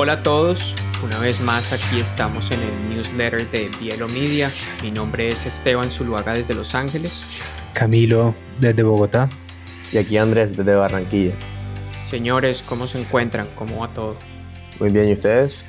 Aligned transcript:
Hola 0.00 0.12
a 0.12 0.22
todos, 0.22 0.76
una 1.02 1.18
vez 1.18 1.40
más 1.40 1.72
aquí 1.72 2.00
estamos 2.00 2.52
en 2.52 2.60
el 2.60 2.88
newsletter 2.88 3.50
de 3.50 3.68
Bielo 3.80 4.06
Media. 4.06 4.48
Mi 4.80 4.92
nombre 4.92 5.26
es 5.26 5.44
Esteban 5.44 5.90
Zuluaga 5.90 6.34
desde 6.34 6.54
Los 6.54 6.76
Ángeles. 6.76 7.42
Camilo 7.74 8.32
desde 8.60 8.84
Bogotá. 8.84 9.28
Y 9.92 9.98
aquí 9.98 10.16
Andrés 10.16 10.56
desde 10.56 10.76
Barranquilla. 10.76 11.34
Señores, 12.08 12.62
¿cómo 12.62 12.86
se 12.86 13.00
encuentran? 13.00 13.48
¿Cómo 13.56 13.80
va 13.80 13.92
todo? 13.92 14.16
Muy 14.78 14.90
bien, 14.90 15.08
¿y 15.08 15.14
ustedes? 15.14 15.64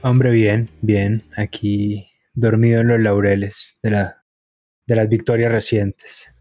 Hombre, 0.00 0.30
bien, 0.30 0.70
bien. 0.80 1.24
Aquí 1.36 2.08
dormido 2.34 2.82
en 2.82 2.86
los 2.86 3.00
laureles 3.00 3.80
de, 3.82 3.90
la, 3.90 4.24
de 4.86 4.94
las 4.94 5.08
victorias 5.08 5.50
recientes. 5.50 6.32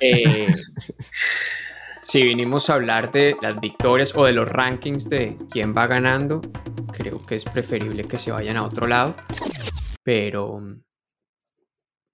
Eh, 0.00 0.52
si 2.08 2.22
vinimos 2.22 2.70
a 2.70 2.74
hablar 2.74 3.12
de 3.12 3.36
las 3.42 3.60
victorias 3.60 4.16
o 4.16 4.24
de 4.24 4.32
los 4.32 4.48
rankings 4.48 5.10
de 5.10 5.36
quién 5.50 5.74
va 5.76 5.86
ganando, 5.86 6.40
creo 6.90 7.24
que 7.26 7.34
es 7.34 7.44
preferible 7.44 8.04
que 8.04 8.18
se 8.18 8.32
vayan 8.32 8.56
a 8.56 8.64
otro 8.64 8.86
lado. 8.86 9.14
Pero 10.02 10.58
mm, 10.58 10.82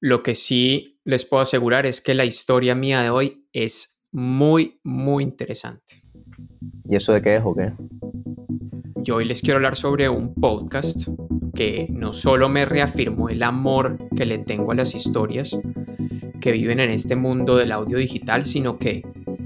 lo 0.01 0.23
que 0.25 0.34
sí 0.34 1.01
les 1.05 1.25
puedo 1.25 1.45
asegurar 1.45 1.87
es 1.87 2.01
que 2.01 2.15
la 2.15 2.25
historia 2.25 2.75
mía 2.75 3.03
de 3.03 3.11
hoy 3.11 3.47
es 3.53 4.01
muy, 4.11 4.80
muy 4.83 5.23
interesante. 5.23 6.03
¿Y 6.89 6.97
eso 6.97 7.12
de 7.12 7.23
qué 7.23 7.37
es 7.37 7.42
o 7.45 7.55
qué? 7.55 7.73
Yo 8.97 9.17
hoy 9.17 9.27
les 9.27 9.42
quiero 9.42 9.59
hablar 9.59 9.77
sobre 9.77 10.09
un 10.09 10.34
podcast 10.34 11.06
que 11.55 11.87
no 11.91 12.12
solo 12.12 12.48
me 12.48 12.65
reafirmó 12.65 13.29
el 13.29 13.45
amor 13.45 13.98
que 14.17 14.27
le 14.27 14.39
tengo 14.39 14.73
a 14.73 14.75
las 14.75 14.92
historias 14.97 15.56
que 16.41 16.51
viven 16.51 16.81
en 16.81 16.91
este 16.91 17.15
mundo 17.15 17.55
del 17.55 17.70
audio 17.70 17.97
digital, 17.97 18.45
sino 18.45 18.77
que 18.77 19.03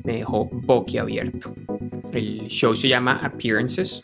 me 0.08 0.16
dejó 0.16 0.48
boquiabierto. 0.50 1.54
El 2.12 2.46
show 2.48 2.74
se 2.74 2.88
llama 2.88 3.20
Appearances. 3.22 4.00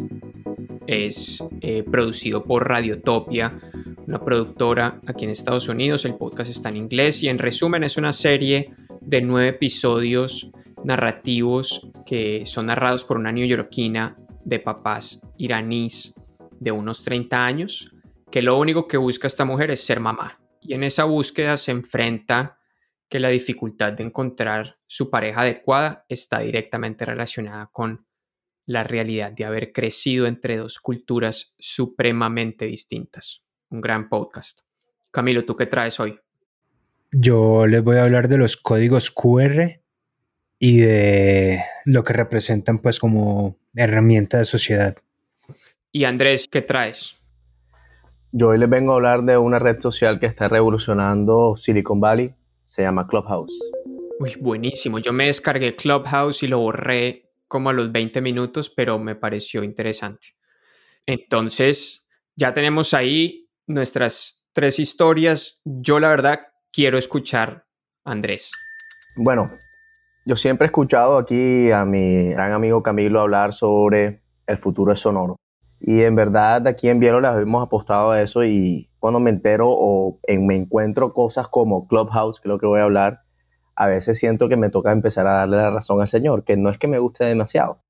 Es 0.86 1.42
eh, 1.62 1.82
producido 1.82 2.44
por 2.44 2.68
Radiotopia, 2.68 3.58
una 4.06 4.22
productora 4.22 5.00
aquí 5.06 5.24
en 5.24 5.30
Estados 5.30 5.66
Unidos. 5.66 6.04
El 6.04 6.16
podcast 6.16 6.50
está 6.50 6.68
en 6.68 6.76
inglés 6.76 7.22
y 7.22 7.28
en 7.28 7.38
resumen 7.38 7.84
es 7.84 7.96
una 7.96 8.12
serie 8.12 8.74
de 9.00 9.22
nueve 9.22 9.48
episodios 9.48 10.50
narrativos 10.84 11.88
que 12.04 12.42
son 12.44 12.66
narrados 12.66 13.04
por 13.04 13.16
una 13.16 13.32
neoyorquina 13.32 14.18
de 14.44 14.58
papás 14.58 15.22
iraníes 15.38 16.12
de 16.60 16.70
unos 16.70 17.02
30 17.02 17.46
años, 17.46 17.94
que 18.30 18.42
lo 18.42 18.58
único 18.58 18.86
que 18.86 18.98
busca 18.98 19.26
esta 19.26 19.46
mujer 19.46 19.70
es 19.70 19.82
ser 19.82 20.00
mamá. 20.00 20.38
Y 20.60 20.74
en 20.74 20.84
esa 20.84 21.04
búsqueda 21.04 21.56
se 21.56 21.70
enfrenta 21.70 22.58
que 23.14 23.20
la 23.20 23.28
dificultad 23.28 23.92
de 23.92 24.02
encontrar 24.02 24.76
su 24.88 25.08
pareja 25.08 25.42
adecuada 25.42 26.04
está 26.08 26.40
directamente 26.40 27.04
relacionada 27.04 27.70
con 27.72 28.04
la 28.66 28.82
realidad 28.82 29.30
de 29.30 29.44
haber 29.44 29.70
crecido 29.70 30.26
entre 30.26 30.56
dos 30.56 30.80
culturas 30.80 31.54
supremamente 31.56 32.66
distintas. 32.66 33.44
Un 33.70 33.80
gran 33.80 34.08
podcast. 34.08 34.62
Camilo, 35.12 35.44
¿tú 35.44 35.54
qué 35.54 35.66
traes 35.66 36.00
hoy? 36.00 36.18
Yo 37.12 37.68
les 37.68 37.84
voy 37.84 37.98
a 37.98 38.02
hablar 38.02 38.26
de 38.26 38.36
los 38.36 38.56
códigos 38.56 39.12
QR 39.12 39.80
y 40.58 40.78
de 40.78 41.62
lo 41.84 42.02
que 42.02 42.14
representan 42.14 42.80
pues 42.80 42.98
como 42.98 43.60
herramienta 43.76 44.38
de 44.38 44.44
sociedad. 44.44 44.96
Y 45.92 46.02
Andrés, 46.02 46.48
¿qué 46.50 46.62
traes? 46.62 47.14
Yo 48.32 48.48
hoy 48.48 48.58
les 48.58 48.68
vengo 48.68 48.90
a 48.90 48.96
hablar 48.96 49.22
de 49.22 49.38
una 49.38 49.60
red 49.60 49.80
social 49.80 50.18
que 50.18 50.26
está 50.26 50.48
revolucionando 50.48 51.54
Silicon 51.54 52.00
Valley 52.00 52.34
se 52.64 52.82
llama 52.82 53.06
Clubhouse. 53.06 53.58
Uy, 54.18 54.34
buenísimo. 54.40 54.98
Yo 54.98 55.12
me 55.12 55.26
descargué 55.26 55.74
Clubhouse 55.74 56.42
y 56.42 56.48
lo 56.48 56.58
borré 56.58 57.30
como 57.48 57.70
a 57.70 57.72
los 57.72 57.92
20 57.92 58.20
minutos, 58.20 58.70
pero 58.70 58.98
me 58.98 59.14
pareció 59.14 59.62
interesante. 59.62 60.34
Entonces, 61.06 62.06
ya 62.36 62.52
tenemos 62.52 62.94
ahí 62.94 63.48
nuestras 63.66 64.44
tres 64.52 64.78
historias. 64.78 65.60
Yo 65.64 66.00
la 66.00 66.08
verdad 66.08 66.48
quiero 66.72 66.98
escuchar 66.98 67.66
a 68.04 68.12
Andrés. 68.12 68.50
Bueno, 69.16 69.48
yo 70.26 70.36
siempre 70.36 70.66
he 70.66 70.68
escuchado 70.68 71.18
aquí 71.18 71.70
a 71.70 71.84
mi 71.84 72.30
gran 72.30 72.52
amigo 72.52 72.82
Camilo 72.82 73.20
hablar 73.20 73.52
sobre 73.52 74.22
el 74.46 74.58
futuro 74.58 74.92
de 74.92 74.96
sonoro. 74.96 75.36
Y 75.86 76.02
en 76.02 76.14
verdad 76.14 76.66
aquí 76.66 76.88
en 76.88 76.98
Bielo 76.98 77.20
les 77.20 77.30
hemos 77.32 77.62
apostado 77.62 78.12
a 78.12 78.22
eso 78.22 78.42
y 78.42 78.88
cuando 79.00 79.20
me 79.20 79.28
entero 79.28 79.68
o 79.68 80.18
me 80.26 80.56
encuentro 80.56 81.12
cosas 81.12 81.46
como 81.48 81.86
Clubhouse, 81.86 82.40
que 82.40 82.48
es 82.48 82.50
lo 82.50 82.58
que 82.58 82.66
voy 82.66 82.80
a 82.80 82.84
hablar, 82.84 83.20
a 83.76 83.86
veces 83.86 84.18
siento 84.18 84.48
que 84.48 84.56
me 84.56 84.70
toca 84.70 84.92
empezar 84.92 85.26
a 85.26 85.34
darle 85.34 85.58
la 85.58 85.70
razón 85.70 86.00
al 86.00 86.08
Señor, 86.08 86.42
que 86.42 86.56
no 86.56 86.70
es 86.70 86.78
que 86.78 86.88
me 86.88 86.98
guste 86.98 87.26
demasiado. 87.26 87.80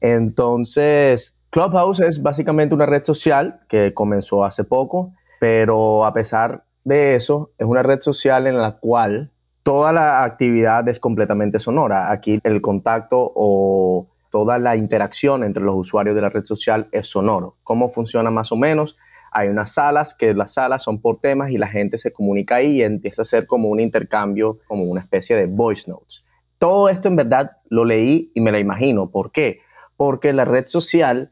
Entonces, 0.00 1.38
Clubhouse 1.50 2.00
es 2.00 2.20
básicamente 2.20 2.74
una 2.74 2.86
red 2.86 3.04
social 3.04 3.60
que 3.68 3.94
comenzó 3.94 4.44
hace 4.44 4.64
poco, 4.64 5.12
pero 5.38 6.04
a 6.04 6.12
pesar 6.12 6.64
de 6.82 7.14
eso, 7.14 7.52
es 7.58 7.66
una 7.68 7.84
red 7.84 8.00
social 8.00 8.48
en 8.48 8.58
la 8.58 8.78
cual 8.78 9.30
toda 9.62 9.92
la 9.92 10.24
actividad 10.24 10.88
es 10.88 10.98
completamente 10.98 11.60
sonora. 11.60 12.10
Aquí 12.10 12.40
el 12.42 12.60
contacto 12.60 13.32
o 13.36 14.08
toda 14.34 14.58
la 14.58 14.74
interacción 14.74 15.44
entre 15.44 15.62
los 15.62 15.76
usuarios 15.76 16.16
de 16.16 16.20
la 16.20 16.28
red 16.28 16.44
social 16.44 16.88
es 16.90 17.06
sonoro. 17.06 17.56
¿Cómo 17.62 17.88
funciona 17.88 18.32
más 18.32 18.50
o 18.50 18.56
menos? 18.56 18.98
Hay 19.30 19.46
unas 19.46 19.74
salas 19.74 20.12
que 20.12 20.34
las 20.34 20.54
salas 20.54 20.82
son 20.82 21.00
por 21.00 21.20
temas 21.20 21.52
y 21.52 21.56
la 21.56 21.68
gente 21.68 21.98
se 21.98 22.12
comunica 22.12 22.56
ahí 22.56 22.78
y 22.78 22.82
empieza 22.82 23.22
a 23.22 23.26
ser 23.26 23.46
como 23.46 23.68
un 23.68 23.78
intercambio, 23.78 24.58
como 24.66 24.82
una 24.82 25.02
especie 25.02 25.36
de 25.36 25.46
voice 25.46 25.88
notes. 25.88 26.24
Todo 26.58 26.88
esto 26.88 27.06
en 27.06 27.14
verdad 27.14 27.58
lo 27.68 27.84
leí 27.84 28.32
y 28.34 28.40
me 28.40 28.50
lo 28.50 28.58
imagino. 28.58 29.08
¿Por 29.08 29.30
qué? 29.30 29.60
Porque 29.96 30.32
la 30.32 30.44
red 30.44 30.66
social, 30.66 31.30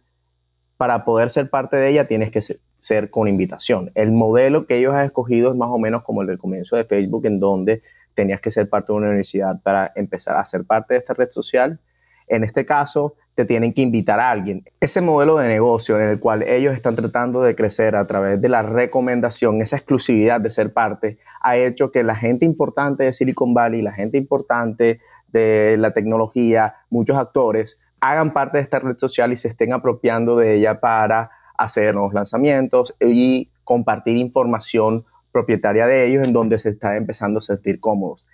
para 0.77 1.05
poder 1.05 1.29
ser 1.29 1.51
parte 1.51 1.77
de 1.77 1.89
ella, 1.89 2.07
tienes 2.07 2.31
que 2.31 2.41
ser, 2.41 3.11
con 3.11 3.27
invitación. 3.27 3.91
El 3.97 4.13
modelo 4.13 4.65
que 4.69 4.79
ellos 4.79 4.95
han 4.95 5.07
escogido 5.07 5.51
es 5.51 5.57
más 5.57 5.71
o 5.73 5.79
menos 5.79 6.05
como 6.05 6.23
el 6.23 6.29
del 6.29 6.39
comienzo 6.39 6.77
de 6.77 6.85
Facebook, 6.85 7.27
en 7.27 7.41
donde 7.41 7.83
tenías 8.15 8.41
que 8.41 8.53
ser 8.53 8.69
parte 8.69 8.93
de 8.93 8.99
una 8.99 9.09
universidad 9.09 9.61
para 9.61 9.91
empezar 9.97 10.37
a 10.37 10.45
ser 10.45 10.65
parte 10.65 10.95
de 10.95 11.01
esta 11.01 11.15
red 11.15 11.31
social 11.33 11.81
en 12.29 12.45
este 12.45 12.65
caso, 12.65 13.15
te 13.35 13.45
tienen 13.45 13.73
que 13.73 13.83
invitar 13.83 14.21
a 14.21 14.31
alguien. 14.31 14.65
Ese 14.81 15.01
modelo 15.01 15.37
de 15.37 15.49
negocio 15.49 15.99
en 15.99 16.09
el 16.09 16.21
cual 16.21 16.43
ellos 16.43 16.75
están 16.75 16.97
tratando 16.97 17.43
de 17.43 17.55
crecer 17.55 17.97
a 17.97 18.07
través 18.07 18.41
de 18.41 18.49
la 18.49 18.63
recomendación, 18.63 19.63
esa 19.63 19.77
exclusividad 19.77 20.41
de 20.41 20.51
ser 20.51 20.73
parte, 20.73 21.19
ha 21.41 21.57
hecho 21.57 21.91
que 21.91 22.03
la 22.03 22.15
gente 22.15 22.45
importante 22.45 23.05
de 23.05 23.13
Silicon 23.13 23.55
Valley, 23.55 23.83
la 23.83 23.93
gente 23.93 24.19
importante 24.19 25.01
de 25.29 25.77
la 25.79 25.93
tecnología, 25.93 26.75
muchos 26.91 27.17
actores, 27.17 27.79
hagan 28.01 28.33
parte 28.33 28.59
de 28.59 28.65
esta 28.65 28.81
red 28.81 28.99
social 28.99 29.33
y 29.33 29.37
se 29.37 29.49
estén 29.49 29.73
apropiando 29.73 30.37
de 30.37 30.55
ella 30.55 30.81
para 30.81 31.31
hacer 31.57 31.95
nuevos 31.95 32.13
lanzamientos 32.13 32.95
y 33.01 33.51
compartir 33.65 34.17
información 34.17 35.05
propietaria 35.31 35.87
de 35.87 36.07
ellos 36.07 36.27
en 36.27 36.33
donde 36.33 36.59
se 36.59 36.69
está 36.69 36.97
empezando 36.97 37.39
a 37.39 37.43
sentir 37.43 37.81
cómodos. 37.81 38.27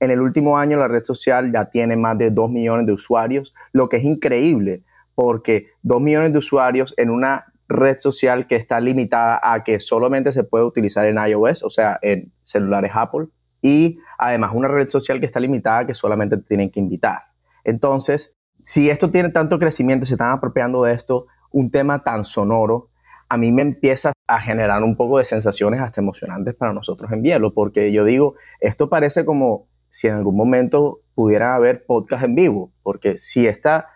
En 0.00 0.10
el 0.10 0.20
último 0.20 0.58
año 0.58 0.78
la 0.78 0.88
red 0.88 1.04
social 1.04 1.52
ya 1.52 1.66
tiene 1.66 1.96
más 1.96 2.18
de 2.18 2.30
2 2.30 2.50
millones 2.50 2.86
de 2.86 2.92
usuarios, 2.92 3.54
lo 3.72 3.88
que 3.88 3.98
es 3.98 4.04
increíble 4.04 4.82
porque 5.20 5.66
2 5.82 6.00
millones 6.00 6.32
de 6.32 6.38
usuarios 6.38 6.94
en 6.96 7.10
una 7.10 7.52
red 7.68 7.98
social 7.98 8.46
que 8.46 8.56
está 8.56 8.80
limitada 8.80 9.38
a 9.42 9.62
que 9.62 9.78
solamente 9.78 10.32
se 10.32 10.44
puede 10.44 10.64
utilizar 10.64 11.04
en 11.04 11.18
iOS, 11.18 11.62
o 11.62 11.68
sea, 11.68 11.98
en 12.00 12.32
celulares 12.42 12.92
Apple, 12.94 13.26
y 13.60 13.98
además 14.16 14.52
una 14.54 14.68
red 14.68 14.88
social 14.88 15.20
que 15.20 15.26
está 15.26 15.38
limitada 15.38 15.80
a 15.80 15.86
que 15.86 15.92
solamente 15.92 16.38
te 16.38 16.44
tienen 16.44 16.70
que 16.70 16.80
invitar. 16.80 17.24
Entonces, 17.64 18.34
si 18.58 18.88
esto 18.88 19.10
tiene 19.10 19.28
tanto 19.28 19.58
crecimiento, 19.58 20.06
se 20.06 20.14
están 20.14 20.32
apropiando 20.32 20.84
de 20.84 20.94
esto, 20.94 21.26
un 21.50 21.70
tema 21.70 22.02
tan 22.02 22.24
sonoro, 22.24 22.88
a 23.28 23.36
mí 23.36 23.52
me 23.52 23.60
empieza 23.60 24.12
a 24.26 24.40
generar 24.40 24.82
un 24.82 24.96
poco 24.96 25.18
de 25.18 25.24
sensaciones 25.24 25.80
hasta 25.80 26.00
emocionantes 26.00 26.54
para 26.54 26.72
nosotros 26.72 27.12
en 27.12 27.20
Bielo, 27.20 27.52
porque 27.52 27.92
yo 27.92 28.04
digo, 28.04 28.36
esto 28.60 28.88
parece 28.88 29.26
como 29.26 29.68
si 29.90 30.06
en 30.06 30.14
algún 30.14 30.36
momento 30.36 31.00
pudiera 31.14 31.54
haber 31.54 31.84
podcast 31.84 32.24
en 32.24 32.34
vivo, 32.34 32.72
porque 32.82 33.18
si 33.18 33.46
esta 33.46 33.88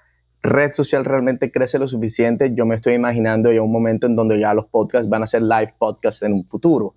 red 0.43 0.75
social 0.75 1.07
realmente 1.07 1.51
crece 1.51 1.79
lo 1.79 1.89
suficiente, 1.89 2.53
yo 2.55 2.67
me 2.67 2.75
estoy 2.75 2.95
imaginando 2.95 3.51
ya 3.51 3.63
un 3.63 3.73
momento 3.73 4.07
en 4.07 4.17
donde 4.17 4.39
ya 4.39 4.53
los 4.53 4.67
podcasts 4.67 5.09
van 5.09 5.23
a 5.23 5.27
ser 5.27 5.41
live 5.41 5.75
podcasts 5.79 6.23
en 6.23 6.35
un 6.35 6.45
futuro. 6.47 6.97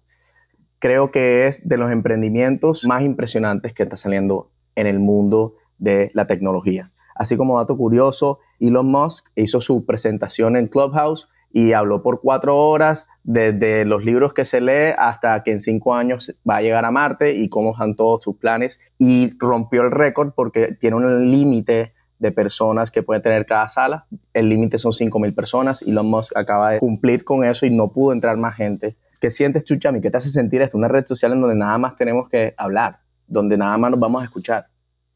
Creo 0.80 1.12
que 1.12 1.48
es 1.48 1.66
de 1.68 1.78
los 1.78 1.92
emprendimientos 1.92 2.86
más 2.86 3.04
impresionantes 3.04 3.74
que 3.74 3.84
está 3.84 3.96
saliendo 3.96 4.52
en 4.76 4.88
el 4.88 5.00
mundo 5.00 5.56
de 5.78 6.12
la 6.14 6.28
tecnología. 6.28 6.92
Así 7.16 7.38
como 7.38 7.58
dato 7.58 7.78
curioso, 7.78 8.40
Elon 8.60 8.88
Musk 8.88 9.28
hizo 9.36 9.62
su 9.62 9.86
presentación 9.86 10.58
en 10.58 10.68
Clubhouse 10.68 11.30
y 11.52 11.74
habló 11.74 12.02
por 12.02 12.22
cuatro 12.22 12.58
horas 12.58 13.08
desde 13.24 13.86
los 13.86 14.04
libros 14.06 14.34
que 14.34 14.46
se 14.46 14.62
lee 14.62 14.94
hasta 14.98 15.44
que 15.44 15.52
en 15.52 15.60
cinco 15.60 15.96
años 15.96 16.36
va 16.48 16.58
a 16.58 16.62
llegar 16.62 16.86
a 16.86 16.92
Marte 16.92 17.34
y 17.34 17.50
cómo 17.50 17.72
están 17.72 17.96
todos 17.96 18.24
sus 18.24 18.38
planes 18.38 18.80
y 18.98 19.34
rompió 19.38 19.82
el 19.84 19.92
récord 19.92 20.32
porque 20.36 20.78
tiene 20.80 20.98
un 20.98 21.32
límite 21.32 21.94
de 22.20 22.32
personas 22.32 22.92
que 22.92 23.04
puede 23.04 23.20
tener 23.22 23.46
cada 23.46 23.70
sala. 23.70 24.08
El 24.34 24.50
límite 24.50 24.78
son 24.78 24.92
mil 25.20 25.34
personas 25.34 25.82
y 25.82 25.92
Elon 25.92 26.08
Musk 26.08 26.36
acaba 26.36 26.72
de 26.72 26.80
cumplir 26.80 27.24
con 27.24 27.44
eso 27.44 27.66
y 27.66 27.70
no 27.70 27.92
pudo 27.92 28.14
entrar 28.14 28.38
más 28.38 28.56
gente. 28.56 28.98
¿Qué 29.20 29.32
sientes, 29.32 29.64
Chuchami? 29.64 30.02
¿Qué 30.02 30.12
te 30.12 30.18
hace 30.18 30.30
sentir 30.30 30.62
esto? 30.62 30.78
Una 30.78 30.88
red 30.88 31.06
social 31.06 31.34
en 31.34 31.42
donde 31.42 31.56
nada 31.56 31.78
más 31.78 31.96
tenemos 31.96 32.30
que 32.30 32.54
hablar, 32.58 33.00
donde 33.28 33.58
nada 33.58 33.78
más 33.78 33.92
nos 33.92 34.00
vamos 34.00 34.22
a 34.22 34.26
escuchar. 34.26 34.68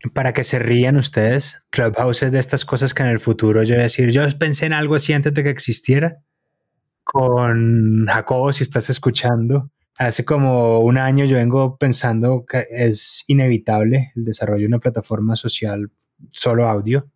Para 0.09 0.33
que 0.33 0.43
se 0.43 0.59
rían 0.59 0.97
ustedes, 0.97 1.63
Clubhouse 1.69 2.23
es 2.23 2.31
de 2.31 2.39
estas 2.39 2.65
cosas 2.65 2.93
que 2.93 3.03
en 3.03 3.09
el 3.09 3.19
futuro 3.19 3.63
yo 3.63 3.75
voy 3.75 3.81
a 3.81 3.83
decir, 3.83 4.09
yo 4.11 4.23
pensé 4.37 4.65
en 4.65 4.73
algo 4.73 4.95
así 4.95 5.13
antes 5.13 5.33
de 5.33 5.43
que 5.43 5.49
existiera. 5.49 6.17
Con 7.03 8.05
Jacobo, 8.07 8.53
si 8.53 8.63
estás 8.63 8.89
escuchando, 8.89 9.71
hace 9.97 10.23
como 10.25 10.79
un 10.79 10.97
año 10.97 11.25
yo 11.25 11.37
vengo 11.37 11.77
pensando 11.77 12.45
que 12.47 12.65
es 12.71 13.23
inevitable 13.27 14.11
el 14.15 14.25
desarrollo 14.25 14.61
de 14.61 14.67
una 14.67 14.79
plataforma 14.79 15.35
social 15.35 15.91
solo 16.31 16.67
audio. 16.67 17.09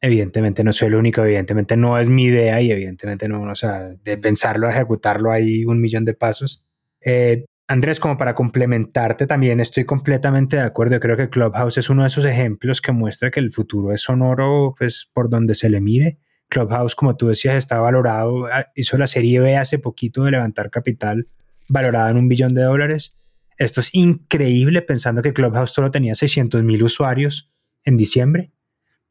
Evidentemente 0.00 0.64
no 0.64 0.72
soy 0.72 0.88
el 0.88 0.94
único, 0.94 1.22
evidentemente 1.22 1.76
no 1.76 1.98
es 1.98 2.08
mi 2.08 2.24
idea 2.24 2.60
y 2.60 2.72
evidentemente 2.72 3.28
no, 3.28 3.42
o 3.42 3.54
sea, 3.54 3.90
de 4.02 4.16
pensarlo, 4.16 4.68
ejecutarlo 4.68 5.30
hay 5.30 5.64
un 5.64 5.80
millón 5.80 6.04
de 6.04 6.14
pasos. 6.14 6.64
Eh, 7.02 7.44
Andrés, 7.70 8.00
como 8.00 8.16
para 8.16 8.34
complementarte 8.34 9.28
también, 9.28 9.60
estoy 9.60 9.84
completamente 9.84 10.56
de 10.56 10.62
acuerdo. 10.62 10.98
Creo 10.98 11.16
que 11.16 11.30
Clubhouse 11.30 11.78
es 11.78 11.88
uno 11.88 12.02
de 12.02 12.08
esos 12.08 12.24
ejemplos 12.24 12.80
que 12.80 12.90
muestra 12.90 13.30
que 13.30 13.38
el 13.38 13.52
futuro 13.52 13.92
es 13.92 14.02
sonoro, 14.02 14.74
pues 14.76 15.08
por 15.14 15.30
donde 15.30 15.54
se 15.54 15.70
le 15.70 15.80
mire. 15.80 16.18
Clubhouse, 16.48 16.96
como 16.96 17.16
tú 17.16 17.28
decías, 17.28 17.54
está 17.54 17.78
valorado, 17.78 18.46
ah, 18.46 18.66
hizo 18.74 18.98
la 18.98 19.06
serie 19.06 19.38
B 19.38 19.56
hace 19.56 19.78
poquito 19.78 20.24
de 20.24 20.32
levantar 20.32 20.68
capital, 20.68 21.28
valorada 21.68 22.10
en 22.10 22.16
un 22.16 22.26
billón 22.26 22.54
de 22.54 22.62
dólares. 22.62 23.16
Esto 23.56 23.80
es 23.80 23.94
increíble 23.94 24.82
pensando 24.82 25.22
que 25.22 25.32
Clubhouse 25.32 25.70
solo 25.70 25.92
tenía 25.92 26.16
600 26.16 26.64
mil 26.64 26.82
usuarios 26.82 27.52
en 27.84 27.96
diciembre 27.96 28.50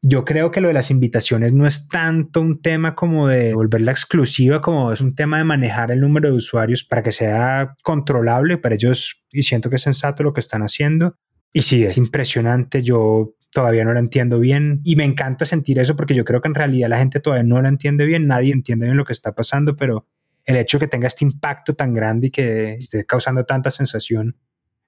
yo 0.02 0.24
creo 0.24 0.50
que 0.50 0.60
lo 0.60 0.68
de 0.68 0.74
las 0.74 0.90
invitaciones 0.90 1.52
no 1.52 1.66
es 1.66 1.88
tanto 1.88 2.40
un 2.40 2.62
tema 2.62 2.94
como 2.94 3.28
de 3.28 3.54
volverla 3.54 3.92
exclusiva, 3.92 4.62
como 4.62 4.92
es 4.92 5.02
un 5.02 5.14
tema 5.14 5.38
de 5.38 5.44
manejar 5.44 5.90
el 5.90 6.00
número 6.00 6.30
de 6.30 6.36
usuarios 6.36 6.84
para 6.84 7.02
que 7.02 7.12
sea 7.12 7.74
controlable 7.82 8.56
para 8.56 8.76
ellos 8.76 9.22
y 9.30 9.42
siento 9.42 9.68
que 9.68 9.76
es 9.76 9.82
sensato 9.82 10.22
lo 10.22 10.32
que 10.32 10.40
están 10.40 10.62
haciendo. 10.62 11.16
Y 11.52 11.62
sí, 11.62 11.84
es 11.84 11.98
impresionante, 11.98 12.82
yo 12.82 13.34
todavía 13.52 13.84
no 13.84 13.92
lo 13.92 13.98
entiendo 13.98 14.38
bien 14.38 14.80
y 14.84 14.96
me 14.96 15.04
encanta 15.04 15.44
sentir 15.44 15.78
eso 15.78 15.96
porque 15.96 16.14
yo 16.14 16.24
creo 16.24 16.40
que 16.40 16.48
en 16.48 16.54
realidad 16.54 16.88
la 16.88 16.98
gente 16.98 17.20
todavía 17.20 17.44
no 17.44 17.60
lo 17.60 17.68
entiende 17.68 18.06
bien, 18.06 18.26
nadie 18.26 18.52
entiende 18.52 18.86
bien 18.86 18.96
lo 18.96 19.04
que 19.04 19.12
está 19.12 19.34
pasando, 19.34 19.76
pero 19.76 20.06
el 20.44 20.56
hecho 20.56 20.78
de 20.78 20.86
que 20.86 20.90
tenga 20.90 21.08
este 21.08 21.24
impacto 21.26 21.74
tan 21.74 21.92
grande 21.92 22.28
y 22.28 22.30
que 22.30 22.74
esté 22.74 23.04
causando 23.04 23.44
tanta 23.44 23.70
sensación 23.70 24.36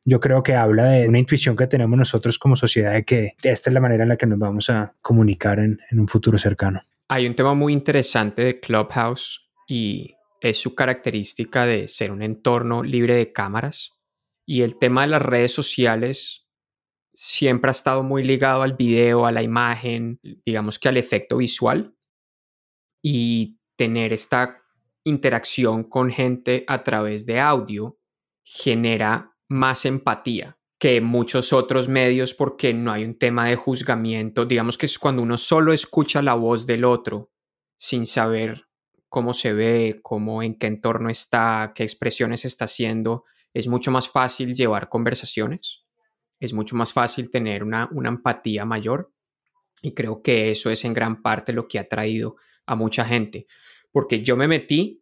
yo 0.04 0.20
creo 0.20 0.42
que 0.42 0.54
habla 0.54 0.86
de 0.86 1.08
una 1.08 1.18
intuición 1.18 1.56
que 1.56 1.66
tenemos 1.66 1.96
nosotros 1.98 2.38
como 2.38 2.56
sociedad 2.56 2.92
de 2.92 3.04
que 3.04 3.34
esta 3.42 3.70
es 3.70 3.74
la 3.74 3.80
manera 3.80 4.02
en 4.02 4.08
la 4.08 4.16
que 4.16 4.26
nos 4.26 4.38
vamos 4.38 4.68
a 4.70 4.94
comunicar 5.00 5.58
en, 5.58 5.78
un 5.92 6.08
futuro 6.08 6.38
cercano. 6.38 6.82
Hay 7.08 7.26
un 7.26 7.34
tema 7.34 7.54
muy 7.54 7.72
interesante 7.72 8.42
de 8.42 8.60
Clubhouse 8.60 9.48
y 9.68 10.14
es 10.40 10.58
su 10.58 10.74
característica 10.74 11.66
de 11.66 11.86
ser 11.88 12.10
un 12.10 12.22
entorno 12.22 12.82
libre 12.82 13.14
de 13.14 13.32
cámaras. 13.32 13.92
Y 14.44 14.62
el 14.62 14.78
tema 14.78 15.02
de 15.02 15.08
las 15.08 15.22
redes 15.22 15.52
sociales 15.52 16.48
siempre 17.12 17.68
ha 17.68 17.72
estado 17.72 18.02
muy 18.02 18.24
ligado 18.24 18.62
al 18.62 18.74
video, 18.74 19.26
a 19.26 19.32
la 19.32 19.42
imagen, 19.42 20.18
digamos 20.44 20.78
que 20.78 20.88
al 20.88 20.96
efecto 20.96 21.36
visual. 21.36 21.94
Y 23.04 23.60
tener 23.76 24.12
esta 24.12 24.62
interacción 25.04 25.84
con 25.84 26.10
gente 26.10 26.64
a 26.66 26.82
través 26.82 27.26
de 27.26 27.38
audio 27.40 27.98
genera 28.44 29.31
más 29.52 29.84
empatía 29.84 30.58
que 30.78 31.00
muchos 31.00 31.52
otros 31.52 31.88
medios 31.88 32.34
porque 32.34 32.74
no 32.74 32.92
hay 32.92 33.04
un 33.04 33.16
tema 33.16 33.46
de 33.46 33.54
juzgamiento. 33.54 34.44
Digamos 34.44 34.76
que 34.76 34.86
es 34.86 34.98
cuando 34.98 35.22
uno 35.22 35.38
solo 35.38 35.72
escucha 35.72 36.22
la 36.22 36.34
voz 36.34 36.66
del 36.66 36.84
otro 36.84 37.30
sin 37.76 38.04
saber 38.04 38.64
cómo 39.08 39.34
se 39.34 39.52
ve, 39.52 40.00
cómo 40.02 40.42
en 40.42 40.58
qué 40.58 40.66
entorno 40.66 41.08
está, 41.08 41.72
qué 41.74 41.84
expresiones 41.84 42.44
está 42.44 42.64
haciendo, 42.64 43.24
es 43.52 43.68
mucho 43.68 43.90
más 43.90 44.08
fácil 44.08 44.54
llevar 44.54 44.88
conversaciones, 44.88 45.84
es 46.40 46.52
mucho 46.52 46.74
más 46.74 46.92
fácil 46.92 47.30
tener 47.30 47.62
una, 47.62 47.88
una 47.92 48.08
empatía 48.08 48.64
mayor 48.64 49.12
y 49.82 49.92
creo 49.94 50.22
que 50.22 50.50
eso 50.50 50.70
es 50.70 50.84
en 50.84 50.94
gran 50.94 51.22
parte 51.22 51.52
lo 51.52 51.68
que 51.68 51.78
ha 51.78 51.86
traído 51.86 52.36
a 52.66 52.74
mucha 52.74 53.04
gente, 53.04 53.46
porque 53.90 54.24
yo 54.24 54.36
me 54.36 54.48
metí 54.48 55.01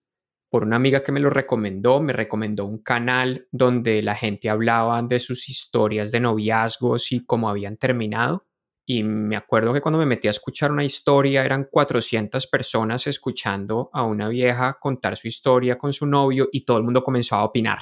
por 0.51 0.65
una 0.65 0.77
amiga 0.77 1.03
que 1.03 1.13
me 1.13 1.21
lo 1.21 1.31
recomendó, 1.31 2.01
me 2.01 2.13
recomendó 2.13 2.65
un 2.65 2.79
canal 2.79 3.47
donde 3.53 4.03
la 4.03 4.17
gente 4.17 4.51
hablaba 4.51 5.01
de 5.03 5.21
sus 5.21 5.49
historias 5.49 6.11
de 6.11 6.19
noviazgos 6.19 7.13
y 7.13 7.25
cómo 7.25 7.49
habían 7.49 7.77
terminado. 7.77 8.47
Y 8.85 9.05
me 9.05 9.37
acuerdo 9.37 9.73
que 9.73 9.81
cuando 9.81 10.01
me 10.01 10.07
metí 10.07 10.27
a 10.27 10.33
escuchar 10.33 10.73
una 10.73 10.83
historia 10.83 11.45
eran 11.45 11.69
400 11.71 12.49
personas 12.49 13.07
escuchando 13.07 13.91
a 13.93 14.03
una 14.03 14.29
vieja 14.29 14.77
contar 14.81 15.17
su 15.17 15.29
historia 15.29 15.79
con 15.79 15.93
su 15.93 16.05
novio 16.05 16.49
y 16.51 16.65
todo 16.65 16.79
el 16.79 16.83
mundo 16.83 17.05
comenzó 17.05 17.37
a 17.37 17.45
opinar. 17.45 17.79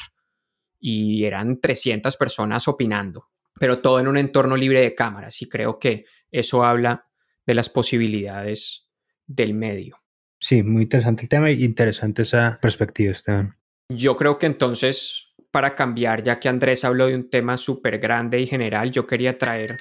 Y 0.78 1.24
eran 1.24 1.60
300 1.60 2.14
personas 2.18 2.68
opinando, 2.68 3.30
pero 3.58 3.80
todo 3.80 3.98
en 3.98 4.08
un 4.08 4.18
entorno 4.18 4.54
libre 4.58 4.82
de 4.82 4.94
cámaras. 4.94 5.40
Y 5.40 5.48
creo 5.48 5.78
que 5.78 6.04
eso 6.30 6.62
habla 6.62 7.08
de 7.46 7.54
las 7.54 7.70
posibilidades 7.70 8.86
del 9.26 9.54
medio. 9.54 9.96
Sí, 10.40 10.62
muy 10.62 10.82
interesante 10.82 11.22
el 11.22 11.28
tema 11.28 11.50
y 11.50 11.64
interesante 11.64 12.22
esa 12.22 12.58
perspectiva, 12.60 13.12
Esteban. 13.12 13.56
Yo 13.88 14.16
creo 14.16 14.38
que 14.38 14.46
entonces, 14.46 15.28
para 15.50 15.74
cambiar, 15.74 16.22
ya 16.22 16.38
que 16.38 16.48
Andrés 16.48 16.84
habló 16.84 17.06
de 17.06 17.14
un 17.14 17.30
tema 17.30 17.56
súper 17.56 17.98
grande 17.98 18.40
y 18.40 18.46
general, 18.46 18.92
yo 18.92 19.06
quería 19.06 19.38
traer 19.38 19.76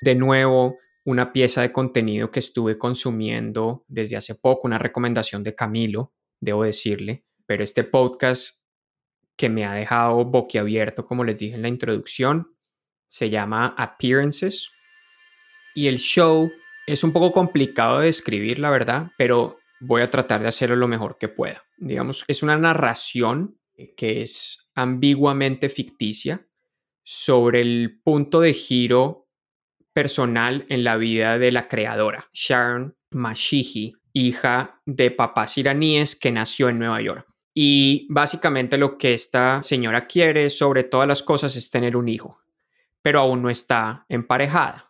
de 0.00 0.14
nuevo 0.14 0.78
una 1.04 1.32
pieza 1.32 1.62
de 1.62 1.72
contenido 1.72 2.30
que 2.30 2.38
estuve 2.38 2.78
consumiendo 2.78 3.84
desde 3.88 4.16
hace 4.16 4.34
poco, 4.34 4.66
una 4.66 4.78
recomendación 4.78 5.42
de 5.42 5.54
Camilo, 5.54 6.12
debo 6.40 6.64
decirle, 6.64 7.24
pero 7.46 7.64
este 7.64 7.84
podcast 7.84 8.60
que 9.36 9.48
me 9.48 9.64
ha 9.64 9.74
dejado 9.74 10.24
boquiabierto, 10.24 11.06
como 11.06 11.24
les 11.24 11.36
dije 11.36 11.54
en 11.54 11.62
la 11.62 11.68
introducción, 11.68 12.54
se 13.06 13.30
llama 13.30 13.74
Appearances 13.76 14.70
y 15.74 15.88
el 15.88 15.98
show 15.98 16.50
es 16.86 17.02
un 17.04 17.12
poco 17.12 17.32
complicado 17.32 18.00
de 18.00 18.06
describir, 18.06 18.58
la 18.58 18.70
verdad, 18.70 19.10
pero 19.16 19.59
voy 19.80 20.02
a 20.02 20.10
tratar 20.10 20.42
de 20.42 20.48
hacerlo 20.48 20.76
lo 20.76 20.88
mejor 20.88 21.18
que 21.18 21.28
pueda. 21.28 21.62
Digamos, 21.78 22.24
es 22.28 22.42
una 22.42 22.56
narración 22.56 23.58
que 23.96 24.22
es 24.22 24.68
ambiguamente 24.74 25.68
ficticia 25.68 26.46
sobre 27.02 27.60
el 27.60 28.00
punto 28.04 28.40
de 28.40 28.52
giro 28.52 29.28
personal 29.92 30.66
en 30.68 30.84
la 30.84 30.96
vida 30.96 31.38
de 31.38 31.50
la 31.50 31.66
creadora, 31.66 32.28
Sharon 32.32 32.96
Mashihi, 33.10 33.94
hija 34.12 34.80
de 34.86 35.10
papás 35.10 35.58
iraníes 35.58 36.14
que 36.14 36.30
nació 36.30 36.68
en 36.68 36.78
Nueva 36.78 37.00
York. 37.00 37.26
Y 37.52 38.06
básicamente 38.10 38.78
lo 38.78 38.96
que 38.96 39.12
esta 39.12 39.62
señora 39.62 40.06
quiere 40.06 40.50
sobre 40.50 40.84
todas 40.84 41.08
las 41.08 41.22
cosas 41.22 41.56
es 41.56 41.70
tener 41.70 41.96
un 41.96 42.08
hijo, 42.08 42.38
pero 43.02 43.20
aún 43.20 43.42
no 43.42 43.50
está 43.50 44.06
emparejada. 44.08 44.89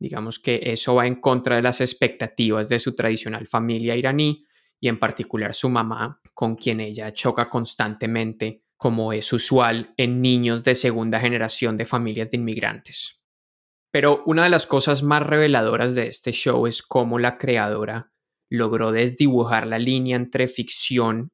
Digamos 0.00 0.38
que 0.38 0.60
eso 0.62 0.94
va 0.94 1.06
en 1.06 1.16
contra 1.16 1.56
de 1.56 1.62
las 1.62 1.82
expectativas 1.82 2.70
de 2.70 2.78
su 2.78 2.94
tradicional 2.94 3.46
familia 3.46 3.94
iraní 3.94 4.46
y 4.80 4.88
en 4.88 4.98
particular 4.98 5.52
su 5.52 5.68
mamá, 5.68 6.20
con 6.32 6.56
quien 6.56 6.80
ella 6.80 7.12
choca 7.12 7.50
constantemente, 7.50 8.64
como 8.78 9.12
es 9.12 9.30
usual 9.32 9.92
en 9.98 10.22
niños 10.22 10.64
de 10.64 10.74
segunda 10.74 11.20
generación 11.20 11.76
de 11.76 11.84
familias 11.84 12.30
de 12.30 12.38
inmigrantes. 12.38 13.20
Pero 13.92 14.22
una 14.24 14.44
de 14.44 14.48
las 14.48 14.66
cosas 14.66 15.02
más 15.02 15.22
reveladoras 15.22 15.94
de 15.94 16.06
este 16.06 16.32
show 16.32 16.66
es 16.66 16.82
cómo 16.82 17.18
la 17.18 17.36
creadora 17.36 18.10
logró 18.50 18.92
desdibujar 18.92 19.66
la 19.66 19.78
línea 19.78 20.16
entre 20.16 20.48
ficción 20.48 21.28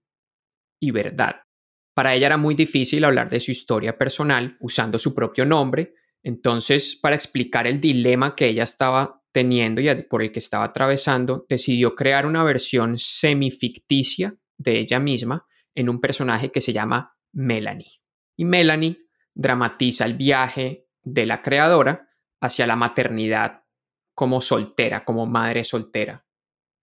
y 0.82 0.90
verdad. 0.90 1.42
Para 1.94 2.14
ella 2.14 2.26
era 2.26 2.36
muy 2.36 2.54
difícil 2.56 3.04
hablar 3.04 3.30
de 3.30 3.40
su 3.40 3.52
historia 3.52 3.96
personal 3.96 4.56
usando 4.58 4.98
su 4.98 5.14
propio 5.14 5.46
nombre, 5.46 5.94
entonces, 6.22 6.98
para 7.00 7.14
explicar 7.14 7.66
el 7.66 7.80
dilema 7.80 8.34
que 8.34 8.48
ella 8.48 8.64
estaba 8.64 9.22
teniendo 9.32 9.80
y 9.80 9.94
por 10.04 10.22
el 10.22 10.32
que 10.32 10.38
estaba 10.38 10.64
atravesando, 10.64 11.46
decidió 11.48 11.94
crear 11.94 12.26
una 12.26 12.42
versión 12.42 12.98
semificticia 12.98 14.36
de 14.56 14.78
ella 14.78 14.98
misma 14.98 15.46
en 15.74 15.88
un 15.88 16.00
personaje 16.00 16.50
que 16.50 16.60
se 16.60 16.72
llama 16.72 17.16
Melanie. 17.32 18.00
Y 18.36 18.44
Melanie 18.44 18.98
dramatiza 19.34 20.06
el 20.06 20.14
viaje 20.14 20.88
de 21.02 21.26
la 21.26 21.42
creadora 21.42 22.08
hacia 22.40 22.66
la 22.66 22.76
maternidad 22.76 23.62
como 24.14 24.40
soltera, 24.40 25.04
como 25.04 25.26
madre 25.26 25.62
soltera, 25.62 26.26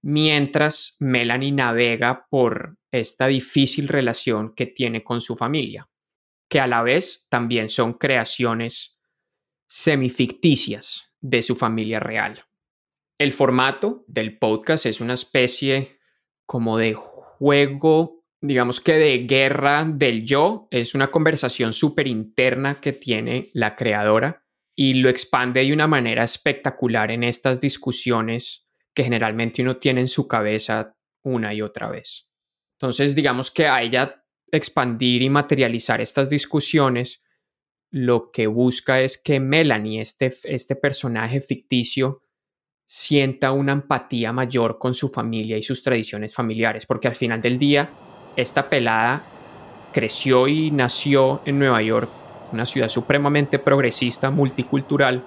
mientras 0.04 0.96
Melanie 1.00 1.52
navega 1.52 2.28
por 2.30 2.78
esta 2.92 3.28
difícil 3.28 3.88
relación 3.88 4.54
que 4.54 4.68
tiene 4.68 5.04
con 5.04 5.22
su 5.22 5.36
familia, 5.36 5.90
que 6.48 6.60
a 6.60 6.68
la 6.68 6.84
vez 6.84 7.25
también 7.30 7.70
son 7.70 7.94
creaciones 7.94 8.93
semificticias 9.75 11.12
de 11.20 11.42
su 11.42 11.56
familia 11.56 12.00
real. 12.00 12.44
El 13.18 13.34
formato 13.34 14.06
del 14.08 14.38
podcast 14.38 14.86
es 14.86 15.01
una 15.01 15.15
especie 15.15 15.98
como 16.46 16.77
de 16.77 16.94
juego, 16.94 18.24
digamos 18.39 18.80
que 18.80 18.94
de 18.94 19.25
guerra 19.25 19.84
del 19.84 20.25
yo. 20.25 20.68
Es 20.70 20.94
una 20.94 21.10
conversación 21.10 21.74
súper 21.74 22.06
interna 22.06 22.80
que 22.80 22.94
tiene 22.94 23.50
la 23.53 23.75
creadora 23.75 24.46
y 24.75 24.94
lo 24.94 25.10
expande 25.10 25.65
de 25.65 25.74
una 25.74 25.88
manera 25.88 26.24
espectacular 26.24 27.10
en 27.10 27.24
estas 27.24 27.60
discusiones 27.60 28.68
que 28.94 29.03
generalmente 29.03 29.63
uno 29.63 29.77
tiene 29.77 30.01
en 30.01 30.08
su 30.08 30.27
cabeza 30.27 30.96
una 31.24 31.51
y 31.51 31.63
otra 31.63 31.89
vez. 31.89 32.30
Entonces, 32.77 33.15
digamos 33.15 33.50
que 33.50 33.65
a 33.65 33.82
ella 33.82 34.24
expandir 34.51 35.24
y 35.24 35.32
materializar 35.32 36.00
estas 36.00 36.30
discusiones 36.30 37.23
lo 37.94 38.32
que 38.32 38.48
busca 38.48 39.02
es 39.02 39.20
que 39.20 39.40
Melanie, 39.40 40.02
este, 40.02 40.34
este 40.46 40.76
personaje 40.76 41.40
ficticio, 41.42 42.24
sienta 42.86 43.52
una 43.52 43.74
empatía 43.74 44.34
mayor 44.34 44.80
con 44.80 44.96
su 44.96 45.10
familia 45.10 45.60
y 45.60 45.64
sus 45.64 45.84
tradiciones 45.84 46.34
familiares, 46.34 46.88
porque 46.88 47.08
al 47.08 47.14
final 47.14 47.40
del 47.40 47.60
día, 47.60 47.92
esta 48.36 48.68
pelada 48.68 49.24
creció 49.94 50.48
y 50.48 50.72
nació 50.72 51.42
en 51.46 51.60
Nueva 51.60 51.84
York, 51.84 52.10
una 52.52 52.66
ciudad 52.66 52.90
supremamente 52.90 53.60
progresista, 53.60 54.32
multicultural, 54.32 55.24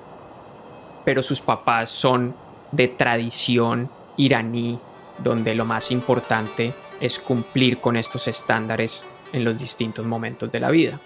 pero 1.05 1.23
sus 1.23 1.41
papás 1.41 1.89
son 1.89 2.35
de 2.73 2.89
tradición 2.89 3.89
iraní, 4.17 4.81
donde 5.23 5.55
lo 5.55 5.65
más 5.65 5.93
importante 5.93 6.75
es 7.01 7.21
cumplir 7.21 7.79
con 7.79 7.97
estos 7.97 8.27
estándares 8.27 9.05
en 9.33 9.45
los 9.45 9.57
distintos 9.57 10.05
momentos 10.05 10.51
de 10.51 10.59
la 10.59 10.71
vida. 10.71 11.01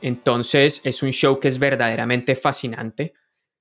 Entonces 0.00 0.80
es 0.84 1.02
un 1.02 1.10
show 1.10 1.40
que 1.40 1.48
es 1.48 1.58
verdaderamente 1.58 2.36
fascinante, 2.36 3.14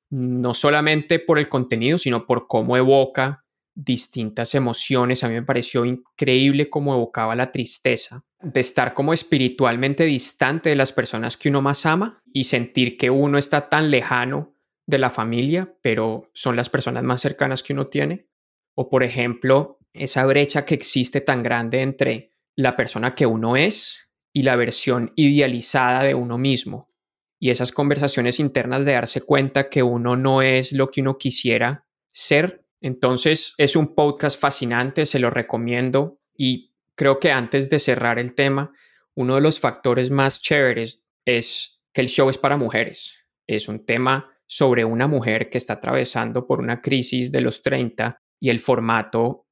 no 0.10 0.54
solamente 0.54 1.20
por 1.20 1.40
el 1.40 1.50
contenido, 1.50 1.98
sino 1.98 2.26
por 2.26 2.48
cómo 2.48 2.78
evoca 2.78 3.46
distintas 3.76 4.56
emociones. 4.56 5.24
A 5.24 5.30
mí 5.30 5.36
me 5.36 5.44
pareció 5.44 5.86
increíble 5.86 6.70
cómo 6.70 6.94
evocaba 6.94 7.36
la 7.36 7.52
tristeza, 7.52 8.26
de 8.42 8.60
estar 8.60 8.94
como 8.94 9.14
espiritualmente 9.14 10.04
distante 10.04 10.70
de 10.70 10.76
las 10.76 10.92
personas 10.92 11.38
que 11.38 11.50
uno 11.50 11.62
más 11.62 11.86
ama 11.86 12.22
y 12.34 12.46
sentir 12.46 12.98
que 12.98 13.10
uno 13.10 13.38
está 13.38 13.70
tan 13.70 13.92
lejano 13.92 14.56
de 14.86 14.98
la 14.98 15.10
familia, 15.10 15.76
pero 15.82 16.30
son 16.34 16.56
las 16.56 16.70
personas 16.70 17.04
más 17.04 17.22
cercanas 17.22 17.62
que 17.62 17.74
uno 17.74 17.88
tiene. 17.88 18.28
O 18.74 18.90
por 18.90 19.04
ejemplo, 19.04 19.80
esa 19.94 20.26
brecha 20.26 20.66
que 20.66 20.76
existe 20.76 21.22
tan 21.22 21.44
grande 21.44 21.82
entre 21.82 22.34
la 22.56 22.76
persona 22.76 23.14
que 23.14 23.26
uno 23.26 23.58
es 23.58 24.07
y 24.38 24.44
la 24.44 24.56
versión 24.56 25.14
idealizada 25.16 26.04
de 26.04 26.14
uno 26.14 26.38
mismo. 26.38 26.92
Y 27.40 27.50
esas 27.50 27.72
conversaciones 27.72 28.40
internas 28.40 28.86
de 28.86 28.92
darse 28.92 29.22
cuenta 29.22 29.68
que 29.68 29.82
uno 29.82 30.16
no 30.16 30.44
es 30.44 30.74
lo 30.74 30.92
que 30.92 31.02
uno 31.02 31.18
quisiera 31.18 31.88
ser. 32.12 32.64
Entonces 32.80 33.56
es 33.58 33.76
un 33.76 33.96
podcast 33.96 34.40
fascinante, 34.40 35.08
se 35.08 35.18
lo 35.18 35.32
recomiendo 35.32 36.20
y 36.36 36.72
creo 36.94 37.18
que 37.18 37.32
antes 37.32 37.68
de 37.72 37.80
cerrar 37.80 38.20
el 38.20 38.36
tema, 38.36 38.72
uno 39.16 39.34
de 39.34 39.42
los 39.42 39.60
factores 39.60 40.12
más 40.12 40.40
chéveres 40.40 41.04
es 41.26 41.82
que 41.92 42.02
el 42.02 42.08
show 42.08 42.30
es 42.30 42.38
para 42.38 42.58
mujeres. 42.58 43.16
Es 43.48 43.68
un 43.68 43.88
tema 43.88 44.38
sobre 44.46 44.86
una 44.86 45.08
mujer 45.08 45.50
que 45.50 45.58
está 45.58 45.74
atravesando 45.74 46.46
por 46.46 46.60
una 46.60 46.80
crisis 46.80 47.32
de 47.32 47.42
los 47.42 47.64
30 47.64 48.22
y 48.40 48.52
el 48.52 48.60
formato 48.60 49.48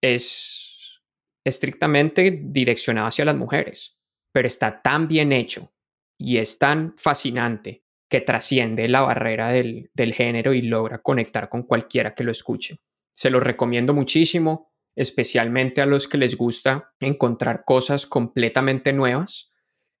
es 0.00 1.02
estrictamente 1.44 2.40
direccionado 2.40 3.08
hacia 3.08 3.24
las 3.24 3.34
mujeres, 3.34 3.97
pero 4.32 4.48
está 4.48 4.82
tan 4.82 5.08
bien 5.08 5.32
hecho 5.32 5.72
y 6.16 6.38
es 6.38 6.58
tan 6.58 6.94
fascinante 6.96 7.84
que 8.08 8.20
trasciende 8.20 8.88
la 8.88 9.02
barrera 9.02 9.48
del, 9.48 9.90
del 9.94 10.14
género 10.14 10.54
y 10.54 10.62
logra 10.62 10.98
conectar 10.98 11.48
con 11.48 11.62
cualquiera 11.62 12.14
que 12.14 12.24
lo 12.24 12.32
escuche. 12.32 12.80
Se 13.12 13.30
lo 13.30 13.40
recomiendo 13.40 13.92
muchísimo, 13.92 14.72
especialmente 14.96 15.80
a 15.80 15.86
los 15.86 16.08
que 16.08 16.18
les 16.18 16.36
gusta 16.36 16.92
encontrar 17.00 17.64
cosas 17.64 18.06
completamente 18.06 18.92
nuevas 18.92 19.48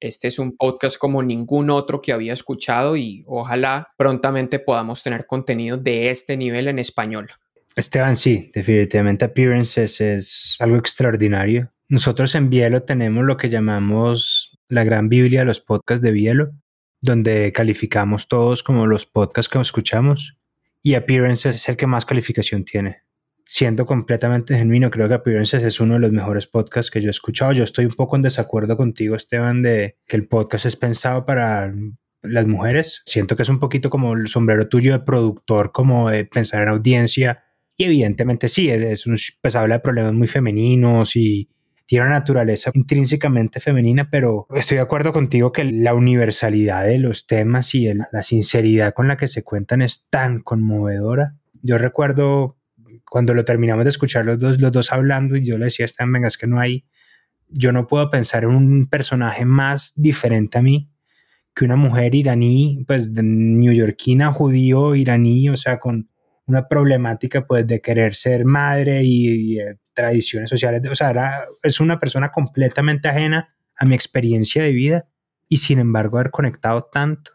este 0.00 0.28
es 0.28 0.38
un 0.38 0.56
podcast 0.56 0.96
como 0.96 1.22
ningún 1.22 1.70
otro 1.70 2.00
que 2.00 2.12
había 2.12 2.32
escuchado 2.32 2.96
y 2.96 3.24
ojalá 3.26 3.88
prontamente 3.96 4.60
podamos 4.60 5.02
tener 5.02 5.26
contenido 5.26 5.76
de 5.76 6.10
este 6.10 6.36
nivel 6.36 6.68
en 6.68 6.78
español. 6.78 7.28
Esteban, 7.74 8.16
sí, 8.16 8.50
definitivamente 8.54 9.24
Appearances 9.24 10.00
es 10.00 10.56
algo 10.60 10.76
extraordinario. 10.76 11.72
Nosotros 11.88 12.34
en 12.34 12.50
Bielo 12.50 12.82
tenemos 12.82 13.24
lo 13.24 13.36
que 13.36 13.48
llamamos 13.50 14.58
la 14.68 14.84
gran 14.84 15.08
Biblia 15.08 15.40
de 15.40 15.46
los 15.46 15.60
podcasts 15.60 16.02
de 16.02 16.12
Bielo, 16.12 16.52
donde 17.00 17.52
calificamos 17.52 18.28
todos 18.28 18.62
como 18.62 18.86
los 18.86 19.06
podcasts 19.06 19.48
que 19.48 19.60
escuchamos 19.60 20.38
y 20.82 20.94
Appearances 20.94 21.56
es 21.56 21.68
el 21.68 21.76
que 21.76 21.86
más 21.86 22.04
calificación 22.04 22.64
tiene 22.64 23.08
siendo 23.48 23.86
completamente 23.86 24.58
genuino, 24.58 24.90
creo 24.90 25.08
que 25.08 25.14
Appearances 25.14 25.64
es 25.64 25.80
uno 25.80 25.94
de 25.94 26.00
los 26.00 26.12
mejores 26.12 26.46
podcasts 26.46 26.90
que 26.90 27.00
yo 27.00 27.08
he 27.08 27.10
escuchado. 27.10 27.52
Yo 27.52 27.64
estoy 27.64 27.86
un 27.86 27.94
poco 27.94 28.14
en 28.14 28.20
desacuerdo 28.20 28.76
contigo, 28.76 29.16
Esteban, 29.16 29.62
de 29.62 29.96
que 30.06 30.16
el 30.18 30.28
podcast 30.28 30.66
es 30.66 30.76
pensado 30.76 31.24
para 31.24 31.72
las 32.20 32.46
mujeres. 32.46 33.00
Siento 33.06 33.36
que 33.36 33.44
es 33.44 33.48
un 33.48 33.58
poquito 33.58 33.88
como 33.88 34.12
el 34.12 34.28
sombrero 34.28 34.68
tuyo 34.68 34.92
de 34.92 34.98
productor, 34.98 35.72
como 35.72 36.10
de 36.10 36.26
pensar 36.26 36.64
en 36.64 36.68
audiencia. 36.68 37.42
Y 37.74 37.84
evidentemente 37.84 38.50
sí, 38.50 38.68
es 38.68 39.06
un, 39.06 39.16
pues 39.40 39.56
habla 39.56 39.76
de 39.76 39.80
problemas 39.80 40.12
muy 40.12 40.28
femeninos 40.28 41.16
y 41.16 41.48
tiene 41.88 42.04
una 42.04 42.18
naturaleza 42.18 42.70
intrínsecamente 42.74 43.60
femenina, 43.60 44.10
pero 44.10 44.46
estoy 44.54 44.76
de 44.76 44.82
acuerdo 44.82 45.14
contigo 45.14 45.52
que 45.52 45.64
la 45.64 45.94
universalidad 45.94 46.84
de 46.84 46.98
los 46.98 47.26
temas 47.26 47.74
y 47.74 47.90
la 48.12 48.22
sinceridad 48.22 48.92
con 48.92 49.08
la 49.08 49.16
que 49.16 49.26
se 49.26 49.42
cuentan 49.42 49.80
es 49.80 50.06
tan 50.10 50.40
conmovedora. 50.42 51.36
Yo 51.62 51.78
recuerdo 51.78 52.58
cuando 53.08 53.32
lo 53.32 53.46
terminamos 53.46 53.86
de 53.86 53.90
escuchar 53.90 54.26
los 54.26 54.38
dos, 54.38 54.60
los 54.60 54.70
dos 54.70 54.92
hablando, 54.92 55.36
y 55.36 55.46
yo 55.46 55.56
le 55.56 55.64
decía 55.64 55.84
a 55.84 55.86
Stan, 55.86 56.12
venga, 56.12 56.28
es 56.28 56.36
que 56.36 56.46
no 56.46 56.60
hay, 56.60 56.84
yo 57.48 57.72
no 57.72 57.86
puedo 57.86 58.10
pensar 58.10 58.44
en 58.44 58.50
un 58.50 58.86
personaje 58.86 59.46
más 59.46 59.94
diferente 59.96 60.58
a 60.58 60.62
mí 60.62 60.90
que 61.54 61.64
una 61.64 61.76
mujer 61.76 62.14
iraní, 62.14 62.84
pues 62.86 63.10
neoyorquina, 63.10 64.30
judío, 64.34 64.94
iraní, 64.94 65.48
o 65.48 65.56
sea, 65.56 65.80
con 65.80 66.10
una 66.44 66.68
problemática 66.68 67.46
pues 67.46 67.66
de 67.66 67.80
querer 67.80 68.14
ser 68.14 68.44
madre 68.44 69.04
y, 69.04 69.58
eh, 69.58 69.78
tradiciones 69.98 70.48
sociales, 70.48 70.80
o 70.88 70.94
sea, 70.94 71.40
es 71.64 71.80
una 71.80 71.98
persona 71.98 72.30
completamente 72.30 73.08
ajena 73.08 73.52
a 73.76 73.84
mi 73.84 73.96
experiencia 73.96 74.62
de 74.62 74.70
vida 74.70 75.08
y 75.48 75.56
sin 75.56 75.80
embargo 75.80 76.18
haber 76.18 76.30
conectado 76.30 76.84
tanto. 76.84 77.32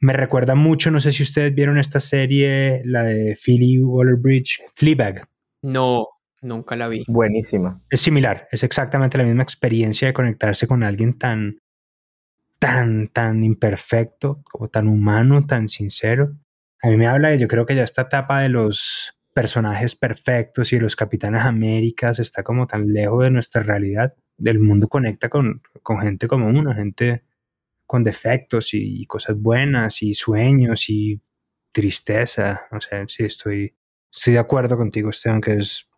Me 0.00 0.12
recuerda 0.12 0.56
mucho, 0.56 0.90
no 0.90 0.98
sé 1.00 1.12
si 1.12 1.22
ustedes 1.22 1.54
vieron 1.54 1.78
esta 1.78 2.00
serie, 2.00 2.82
la 2.84 3.04
de 3.04 3.36
Philly 3.40 3.78
Waller-Bridge, 3.80 4.62
Fleabag. 4.74 5.28
No, 5.62 6.08
nunca 6.42 6.74
la 6.74 6.88
vi. 6.88 7.04
Buenísima. 7.06 7.80
Es 7.88 8.00
similar, 8.00 8.48
es 8.50 8.64
exactamente 8.64 9.16
la 9.16 9.24
misma 9.24 9.44
experiencia 9.44 10.08
de 10.08 10.14
conectarse 10.14 10.66
con 10.66 10.82
alguien 10.82 11.18
tan, 11.18 11.60
tan, 12.58 13.08
tan 13.08 13.44
imperfecto, 13.44 14.42
como 14.50 14.68
tan 14.68 14.88
humano, 14.88 15.46
tan 15.46 15.68
sincero. 15.68 16.32
A 16.82 16.88
mí 16.88 16.96
me 16.96 17.06
habla 17.06 17.28
de, 17.28 17.38
yo 17.38 17.46
creo 17.46 17.64
que 17.64 17.76
ya 17.76 17.84
esta 17.84 18.02
etapa 18.02 18.40
de 18.40 18.48
los 18.48 19.19
personajes 19.40 19.96
perfectos 19.96 20.70
y 20.70 20.76
de 20.76 20.82
los 20.82 20.96
capitanes 20.96 21.40
Américas 21.46 22.18
está 22.18 22.42
como 22.42 22.66
tan 22.66 22.92
lejos 22.92 23.24
de 23.24 23.30
nuestra 23.30 23.62
realidad. 23.62 24.14
El 24.44 24.58
mundo 24.58 24.86
conecta 24.86 25.30
con, 25.30 25.62
con 25.82 25.98
gente 26.02 26.28
como 26.28 26.46
una, 26.46 26.74
gente 26.74 27.24
con 27.86 28.04
defectos 28.04 28.74
y 28.74 29.06
cosas 29.06 29.40
buenas 29.40 30.02
y 30.02 30.12
sueños 30.12 30.90
y 30.90 31.22
tristeza. 31.72 32.66
O 32.70 32.82
sea, 32.82 33.08
sí, 33.08 33.24
estoy, 33.24 33.74
estoy 34.12 34.34
de 34.34 34.40
acuerdo 34.40 34.76
contigo, 34.76 35.08
Esteban, 35.08 35.40
que 35.40 35.54
es 35.54 35.88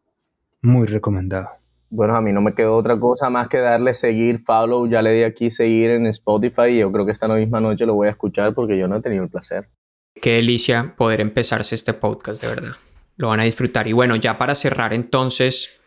muy 0.60 0.86
recomendado. 0.86 1.50
Bueno, 1.90 2.14
a 2.14 2.20
mí 2.20 2.32
no 2.32 2.42
me 2.42 2.54
quedó 2.54 2.76
otra 2.76 2.96
cosa 3.00 3.28
más 3.28 3.48
que 3.48 3.58
darle 3.58 3.92
seguir, 3.92 4.38
follow, 4.38 4.88
ya 4.88 5.02
le 5.02 5.14
di 5.14 5.24
aquí 5.24 5.50
seguir 5.50 5.90
en 5.90 6.06
Spotify 6.06 6.68
y 6.68 6.78
yo 6.78 6.92
creo 6.92 7.04
que 7.04 7.10
esta 7.10 7.26
misma 7.26 7.60
noche 7.60 7.86
lo 7.86 7.94
voy 7.94 8.06
a 8.06 8.12
escuchar 8.12 8.54
porque 8.54 8.78
yo 8.78 8.86
no 8.86 8.98
he 8.98 9.02
tenido 9.02 9.24
el 9.24 9.30
placer. 9.30 9.68
Qué 10.14 10.34
delicia 10.34 10.94
poder 10.96 11.20
empezarse 11.20 11.74
este 11.74 11.92
podcast, 11.92 12.40
de 12.40 12.48
verdad. 12.48 12.76
Lo 13.16 13.28
van 13.28 13.40
a 13.40 13.44
disfrutar. 13.44 13.88
Y 13.88 13.92
bueno, 13.92 14.16
ya 14.16 14.38
para 14.38 14.54
cerrar 14.54 14.94
entonces, 14.94 15.80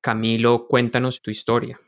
Camilo, 0.00 0.66
cuéntanos 0.68 1.20
tu 1.22 1.30
historia. 1.30 1.80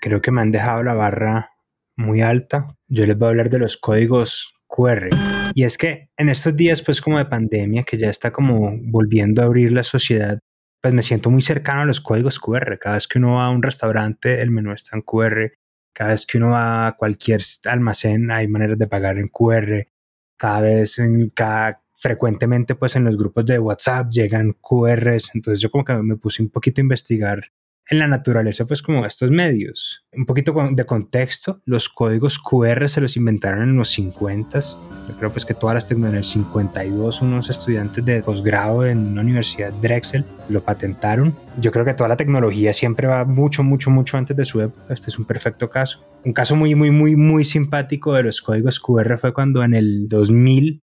Creo 0.00 0.20
que 0.20 0.30
me 0.30 0.40
han 0.40 0.52
dejado 0.52 0.82
la 0.82 0.94
barra 0.94 1.50
muy 1.96 2.22
alta. 2.22 2.76
Yo 2.86 3.04
les 3.04 3.18
voy 3.18 3.26
a 3.26 3.30
hablar 3.30 3.50
de 3.50 3.58
los 3.58 3.76
códigos 3.76 4.54
QR. 4.66 5.10
Y 5.54 5.64
es 5.64 5.76
que 5.76 6.10
en 6.16 6.28
estos 6.28 6.56
días, 6.56 6.82
pues 6.82 7.00
como 7.00 7.18
de 7.18 7.24
pandemia, 7.24 7.82
que 7.82 7.98
ya 7.98 8.08
está 8.08 8.30
como 8.30 8.78
volviendo 8.84 9.42
a 9.42 9.46
abrir 9.46 9.72
la 9.72 9.82
sociedad, 9.82 10.38
pues 10.80 10.94
me 10.94 11.02
siento 11.02 11.30
muy 11.30 11.42
cercano 11.42 11.82
a 11.82 11.84
los 11.84 12.00
códigos 12.00 12.38
QR. 12.38 12.78
Cada 12.78 12.96
vez 12.96 13.08
que 13.08 13.18
uno 13.18 13.34
va 13.36 13.46
a 13.46 13.50
un 13.50 13.62
restaurante, 13.62 14.40
el 14.40 14.50
menú 14.50 14.72
está 14.72 14.96
en 14.96 15.02
QR. 15.02 15.52
Cada 15.92 16.10
vez 16.10 16.26
que 16.26 16.38
uno 16.38 16.50
va 16.50 16.86
a 16.86 16.96
cualquier 16.96 17.42
almacén, 17.64 18.30
hay 18.30 18.46
maneras 18.46 18.78
de 18.78 18.86
pagar 18.86 19.18
en 19.18 19.28
QR. 19.28 19.88
Cada 20.36 20.60
vez, 20.60 20.98
en 21.00 21.30
cada, 21.30 21.82
frecuentemente, 21.98 22.76
pues 22.76 22.94
en 22.96 23.04
los 23.04 23.16
grupos 23.16 23.44
de 23.44 23.58
WhatsApp 23.58 24.10
llegan 24.10 24.56
QRs. 24.60 25.32
Entonces 25.34 25.60
yo 25.60 25.70
como 25.70 25.84
que 25.84 25.94
me 25.94 26.16
puse 26.16 26.42
un 26.42 26.48
poquito 26.48 26.80
a 26.80 26.82
investigar 26.82 27.50
en 27.90 27.98
la 27.98 28.06
naturaleza, 28.06 28.66
pues 28.66 28.82
como 28.82 29.04
estos 29.06 29.30
medios. 29.30 30.04
Un 30.12 30.26
poquito 30.26 30.54
de 30.72 30.84
contexto, 30.84 31.62
los 31.64 31.88
códigos 31.88 32.38
QR 32.38 32.88
se 32.88 33.00
los 33.00 33.16
inventaron 33.16 33.62
en 33.62 33.76
los 33.76 33.88
50. 33.90 34.60
Yo 34.60 35.16
creo 35.18 35.30
pues 35.30 35.46
que 35.46 35.54
todas 35.54 35.74
las 35.74 35.88
tecnologías, 35.88 36.12
en 36.12 36.18
el 36.18 36.24
52 36.24 37.22
unos 37.22 37.50
estudiantes 37.50 38.04
de 38.04 38.22
posgrado 38.22 38.86
en 38.86 38.98
una 38.98 39.22
universidad 39.22 39.72
Drexel 39.80 40.24
lo 40.50 40.62
patentaron. 40.62 41.34
Yo 41.58 41.72
creo 41.72 41.84
que 41.84 41.94
toda 41.94 42.10
la 42.10 42.16
tecnología 42.16 42.74
siempre 42.74 43.08
va 43.08 43.24
mucho, 43.24 43.62
mucho, 43.62 43.90
mucho 43.90 44.18
antes 44.18 44.36
de 44.36 44.44
su 44.44 44.60
época. 44.60 44.92
Este 44.92 45.10
es 45.10 45.18
un 45.18 45.24
perfecto 45.24 45.70
caso. 45.70 46.06
Un 46.24 46.34
caso 46.34 46.54
muy, 46.56 46.74
muy, 46.74 46.90
muy, 46.90 47.16
muy 47.16 47.44
simpático 47.44 48.12
de 48.12 48.24
los 48.24 48.42
códigos 48.42 48.80
QR 48.80 49.16
fue 49.18 49.32
cuando 49.32 49.64
en 49.64 49.72
el 49.74 50.08
2000 50.08 50.82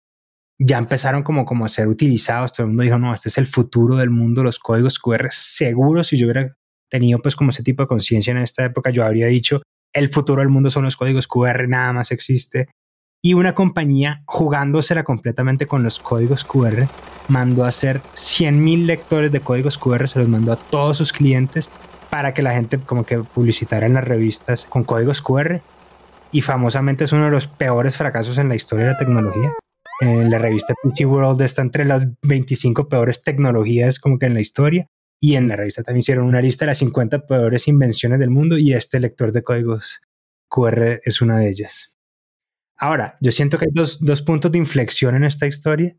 ya 0.58 0.78
empezaron 0.78 1.22
como, 1.22 1.44
como 1.44 1.64
a 1.64 1.68
ser 1.68 1.88
utilizados. 1.88 2.52
Todo 2.52 2.64
el 2.64 2.68
mundo 2.68 2.82
dijo, 2.82 2.98
no, 2.98 3.14
este 3.14 3.28
es 3.28 3.38
el 3.38 3.46
futuro 3.46 3.96
del 3.96 4.10
mundo, 4.10 4.42
los 4.42 4.58
códigos 4.58 4.98
QR. 4.98 5.28
Seguro 5.30 6.04
si 6.04 6.16
yo 6.16 6.26
hubiera 6.26 6.56
tenido 6.88 7.20
pues 7.20 7.36
como 7.36 7.50
ese 7.50 7.62
tipo 7.62 7.82
de 7.82 7.88
conciencia 7.88 8.30
en 8.30 8.38
esta 8.38 8.64
época, 8.64 8.90
yo 8.90 9.04
habría 9.04 9.26
dicho, 9.26 9.62
el 9.92 10.08
futuro 10.08 10.40
del 10.40 10.48
mundo 10.48 10.70
son 10.70 10.84
los 10.84 10.96
códigos 10.96 11.26
QR, 11.26 11.68
nada 11.68 11.92
más 11.92 12.10
existe. 12.10 12.68
Y 13.22 13.34
una 13.34 13.54
compañía 13.54 14.22
jugándosela 14.26 15.02
completamente 15.02 15.66
con 15.66 15.82
los 15.82 15.98
códigos 15.98 16.44
QR 16.44 16.86
mandó 17.28 17.64
a 17.64 17.68
hacer 17.68 18.00
100.000 18.14 18.84
lectores 18.84 19.32
de 19.32 19.40
códigos 19.40 19.78
QR, 19.78 20.06
se 20.06 20.18
los 20.18 20.28
mandó 20.28 20.52
a 20.52 20.56
todos 20.56 20.98
sus 20.98 21.12
clientes 21.12 21.70
para 22.10 22.34
que 22.34 22.42
la 22.42 22.52
gente 22.52 22.78
como 22.78 23.04
que 23.04 23.18
publicitara 23.18 23.86
en 23.86 23.94
las 23.94 24.04
revistas 24.04 24.66
con 24.66 24.84
códigos 24.84 25.22
QR. 25.22 25.60
Y 26.30 26.42
famosamente 26.42 27.04
es 27.04 27.12
uno 27.12 27.24
de 27.24 27.30
los 27.30 27.46
peores 27.46 27.96
fracasos 27.96 28.38
en 28.38 28.48
la 28.48 28.54
historia 28.54 28.86
de 28.86 28.92
la 28.92 28.98
tecnología. 28.98 29.52
En 30.00 30.30
la 30.30 30.38
revista 30.38 30.74
PC 30.82 31.06
World 31.06 31.40
está 31.40 31.62
entre 31.62 31.84
las 31.84 32.06
25 32.22 32.88
peores 32.88 33.22
tecnologías 33.22 33.98
como 33.98 34.18
que 34.18 34.26
en 34.26 34.34
la 34.34 34.40
historia. 34.40 34.90
Y 35.18 35.36
en 35.36 35.48
la 35.48 35.56
revista 35.56 35.82
también 35.82 36.00
hicieron 36.00 36.26
una 36.26 36.42
lista 36.42 36.66
de 36.66 36.72
las 36.72 36.78
50 36.78 37.26
peores 37.26 37.68
invenciones 37.68 38.18
del 38.18 38.30
mundo 38.30 38.58
y 38.58 38.74
este 38.74 39.00
lector 39.00 39.32
de 39.32 39.42
códigos 39.42 40.02
QR 40.48 41.00
es 41.04 41.22
una 41.22 41.38
de 41.38 41.48
ellas. 41.48 41.96
Ahora, 42.76 43.16
yo 43.22 43.32
siento 43.32 43.58
que 43.58 43.64
hay 43.64 43.72
dos, 43.72 44.04
dos 44.04 44.20
puntos 44.20 44.52
de 44.52 44.58
inflexión 44.58 45.14
en 45.14 45.24
esta 45.24 45.46
historia. 45.46 45.96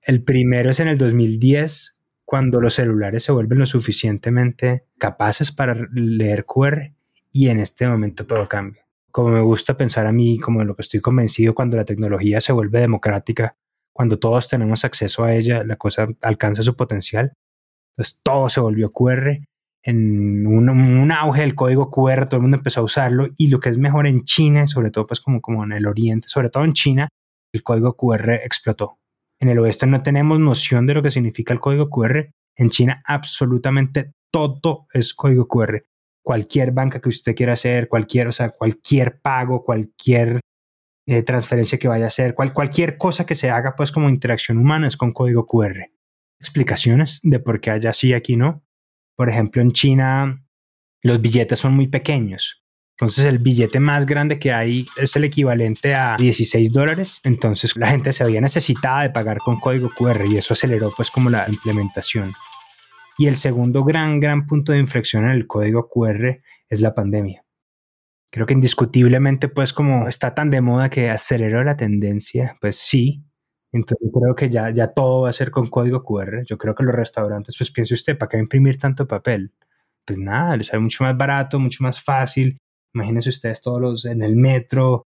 El 0.00 0.22
primero 0.22 0.70
es 0.70 0.80
en 0.80 0.88
el 0.88 0.96
2010, 0.96 1.98
cuando 2.24 2.60
los 2.60 2.74
celulares 2.74 3.24
se 3.24 3.32
vuelven 3.32 3.58
lo 3.58 3.66
suficientemente 3.66 4.86
capaces 4.98 5.52
para 5.52 5.76
leer 5.92 6.46
QR 6.46 6.92
y 7.30 7.48
en 7.48 7.60
este 7.60 7.86
momento 7.86 8.24
todo 8.26 8.48
cambia. 8.48 8.85
Como 9.16 9.30
me 9.30 9.40
gusta 9.40 9.76
pensar 9.76 10.06
a 10.06 10.12
mí, 10.12 10.38
como 10.38 10.62
lo 10.62 10.76
que 10.76 10.82
estoy 10.82 11.00
convencido, 11.00 11.54
cuando 11.54 11.76
la 11.78 11.86
tecnología 11.86 12.40
se 12.42 12.52
vuelve 12.52 12.80
democrática, 12.80 13.56
cuando 13.92 14.18
todos 14.18 14.48
tenemos 14.48 14.84
acceso 14.84 15.24
a 15.24 15.34
ella, 15.34 15.64
la 15.64 15.76
cosa 15.76 16.06
alcanza 16.20 16.62
su 16.62 16.76
potencial 16.76 17.32
entonces 17.96 18.20
todo 18.22 18.50
se 18.50 18.60
volvió 18.60 18.92
QR. 18.92 19.38
En 19.82 20.46
un, 20.46 21.12
auge 21.12 21.42
del 21.42 21.54
código 21.54 21.90
QR, 21.90 22.26
todo 22.26 22.38
el 22.38 22.42
mundo 22.42 22.58
empezó 22.58 22.80
a 22.80 22.84
usarlo. 22.84 23.28
Y 23.38 23.48
lo 23.48 23.60
que 23.60 23.70
es 23.70 23.78
mejor 23.78 24.06
en 24.06 24.24
China, 24.24 24.66
sobre 24.66 24.90
todo 24.90 25.06
pues 25.06 25.20
como, 25.20 25.40
como 25.40 25.64
en 25.64 25.72
el 25.72 25.86
oriente, 25.86 26.28
sobre 26.28 26.50
todo 26.50 26.64
en 26.64 26.72
China, 26.72 27.08
el 27.52 27.62
código 27.62 27.96
QR 27.96 28.32
explotó. 28.44 28.98
En 29.40 29.48
el 29.48 29.58
oeste 29.58 29.86
no 29.86 30.02
tenemos 30.02 30.38
noción 30.40 30.86
de 30.86 30.94
lo 30.94 31.02
que 31.02 31.10
significa 31.10 31.54
el 31.54 31.60
código 31.60 31.88
QR. 31.88 32.30
En 32.56 32.70
China 32.70 33.02
absolutamente 33.06 34.12
todo 34.30 34.86
es 34.92 35.14
código 35.14 35.46
QR. 35.46 35.84
Cualquier 36.26 36.72
banca 36.72 37.00
que 37.00 37.08
usted 37.08 37.36
quiera 37.36 37.52
hacer, 37.52 37.88
cualquier, 37.88 38.26
o 38.26 38.32
sea, 38.32 38.50
cualquier 38.50 39.20
pago, 39.20 39.62
cualquier 39.64 40.40
eh, 41.06 41.22
transferencia 41.22 41.78
que 41.78 41.86
vaya 41.86 42.06
a 42.06 42.08
hacer, 42.08 42.34
cualquier 42.34 42.98
cosa 42.98 43.24
que 43.24 43.36
se 43.36 43.50
haga 43.50 43.76
pues 43.76 43.92
como 43.92 44.08
interacción 44.08 44.58
humana 44.58 44.88
es 44.88 44.96
con 44.96 45.12
código 45.12 45.46
QR 45.46 45.86
explicaciones 46.40 47.20
de 47.22 47.38
por 47.38 47.60
qué 47.60 47.70
allá 47.70 47.92
sí, 47.92 48.12
aquí 48.12 48.36
no. 48.36 48.64
Por 49.16 49.28
ejemplo, 49.28 49.62
en 49.62 49.72
China 49.72 50.44
los 51.02 51.20
billetes 51.20 51.58
son 51.58 51.74
muy 51.74 51.88
pequeños. 51.88 52.62
Entonces 52.98 53.26
el 53.26 53.38
billete 53.38 53.78
más 53.78 54.06
grande 54.06 54.38
que 54.38 54.52
hay 54.52 54.86
es 54.96 55.14
el 55.16 55.24
equivalente 55.24 55.94
a 55.94 56.16
16 56.16 56.72
dólares. 56.72 57.20
Entonces 57.24 57.76
la 57.76 57.88
gente 57.88 58.12
se 58.12 58.24
había 58.24 58.40
necesitada 58.40 59.02
de 59.02 59.10
pagar 59.10 59.38
con 59.38 59.60
código 59.60 59.90
QR 59.90 60.24
y 60.26 60.38
eso 60.38 60.54
aceleró 60.54 60.92
pues 60.96 61.10
como 61.10 61.28
la 61.28 61.44
implementación. 61.48 62.32
Y 63.18 63.26
el 63.28 63.36
segundo 63.36 63.84
gran, 63.84 64.20
gran 64.20 64.46
punto 64.46 64.72
de 64.72 64.78
inflexión 64.78 65.24
en 65.24 65.30
el 65.30 65.46
código 65.46 65.88
QR 65.88 66.42
es 66.68 66.80
la 66.80 66.94
pandemia. 66.94 67.44
Creo 68.30 68.46
que 68.46 68.54
indiscutiblemente 68.54 69.48
pues 69.48 69.72
como 69.72 70.08
está 70.08 70.34
tan 70.34 70.50
de 70.50 70.60
moda 70.60 70.90
que 70.90 71.08
aceleró 71.10 71.64
la 71.64 71.76
tendencia, 71.76 72.56
pues 72.60 72.76
sí, 72.76 73.24
entonces 73.72 74.10
creo 74.12 74.34
que 74.34 74.50
ya, 74.50 74.70
ya 74.70 74.88
todo 74.88 75.22
va 75.22 75.30
a 75.30 75.32
ser 75.32 75.50
con 75.50 75.66
código 75.66 76.02
QR. 76.02 76.44
Yo 76.46 76.58
creo 76.58 76.74
que 76.74 76.84
los 76.84 76.94
restaurantes, 76.94 77.56
pues 77.58 77.70
piense 77.70 77.94
usted, 77.94 78.18
¿para 78.18 78.28
qué 78.28 78.38
imprimir 78.38 78.78
tanto 78.78 79.06
papel? 79.06 79.52
Pues 80.04 80.18
nada, 80.18 80.56
les 80.56 80.68
sale 80.68 80.80
mucho 80.82 81.04
más 81.04 81.16
barato, 81.16 81.58
mucho 81.58 81.82
más 81.82 82.02
fácil. 82.02 82.58
Imagínense 82.94 83.28
ustedes 83.28 83.60
todos 83.60 83.80
los 83.80 84.04
en 84.06 84.22
el 84.22 84.36
metro. 84.36 85.04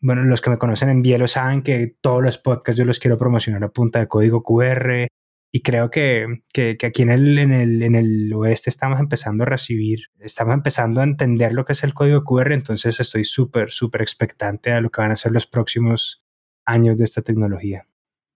Bueno, 0.00 0.22
los 0.24 0.40
que 0.40 0.50
me 0.50 0.58
conocen 0.58 0.88
en 0.90 1.02
Bielo 1.02 1.28
saben 1.28 1.62
que 1.62 1.96
todos 2.00 2.22
los 2.22 2.38
podcasts 2.38 2.78
yo 2.78 2.84
los 2.84 2.98
quiero 2.98 3.18
promocionar 3.18 3.64
a 3.64 3.68
punta 3.68 4.00
de 4.00 4.08
código 4.08 4.42
QR. 4.42 5.06
Y 5.52 5.62
creo 5.62 5.90
que, 5.90 6.42
que, 6.52 6.76
que 6.76 6.86
aquí 6.86 7.02
en 7.02 7.10
el, 7.10 7.38
en, 7.38 7.52
el, 7.52 7.82
en 7.82 7.96
el 7.96 8.32
oeste 8.34 8.70
estamos 8.70 9.00
empezando 9.00 9.42
a 9.42 9.46
recibir, 9.46 10.06
estamos 10.20 10.54
empezando 10.54 11.00
a 11.00 11.04
entender 11.04 11.52
lo 11.52 11.64
que 11.64 11.72
es 11.72 11.82
el 11.82 11.92
código 11.92 12.22
QR. 12.22 12.52
Entonces 12.52 13.00
estoy 13.00 13.24
súper, 13.24 13.72
súper 13.72 14.02
expectante 14.02 14.72
a 14.72 14.80
lo 14.80 14.90
que 14.90 15.00
van 15.00 15.10
a 15.10 15.16
ser 15.16 15.32
los 15.32 15.46
próximos 15.46 16.22
años 16.64 16.96
de 16.98 17.04
esta 17.04 17.22
tecnología. 17.22 17.86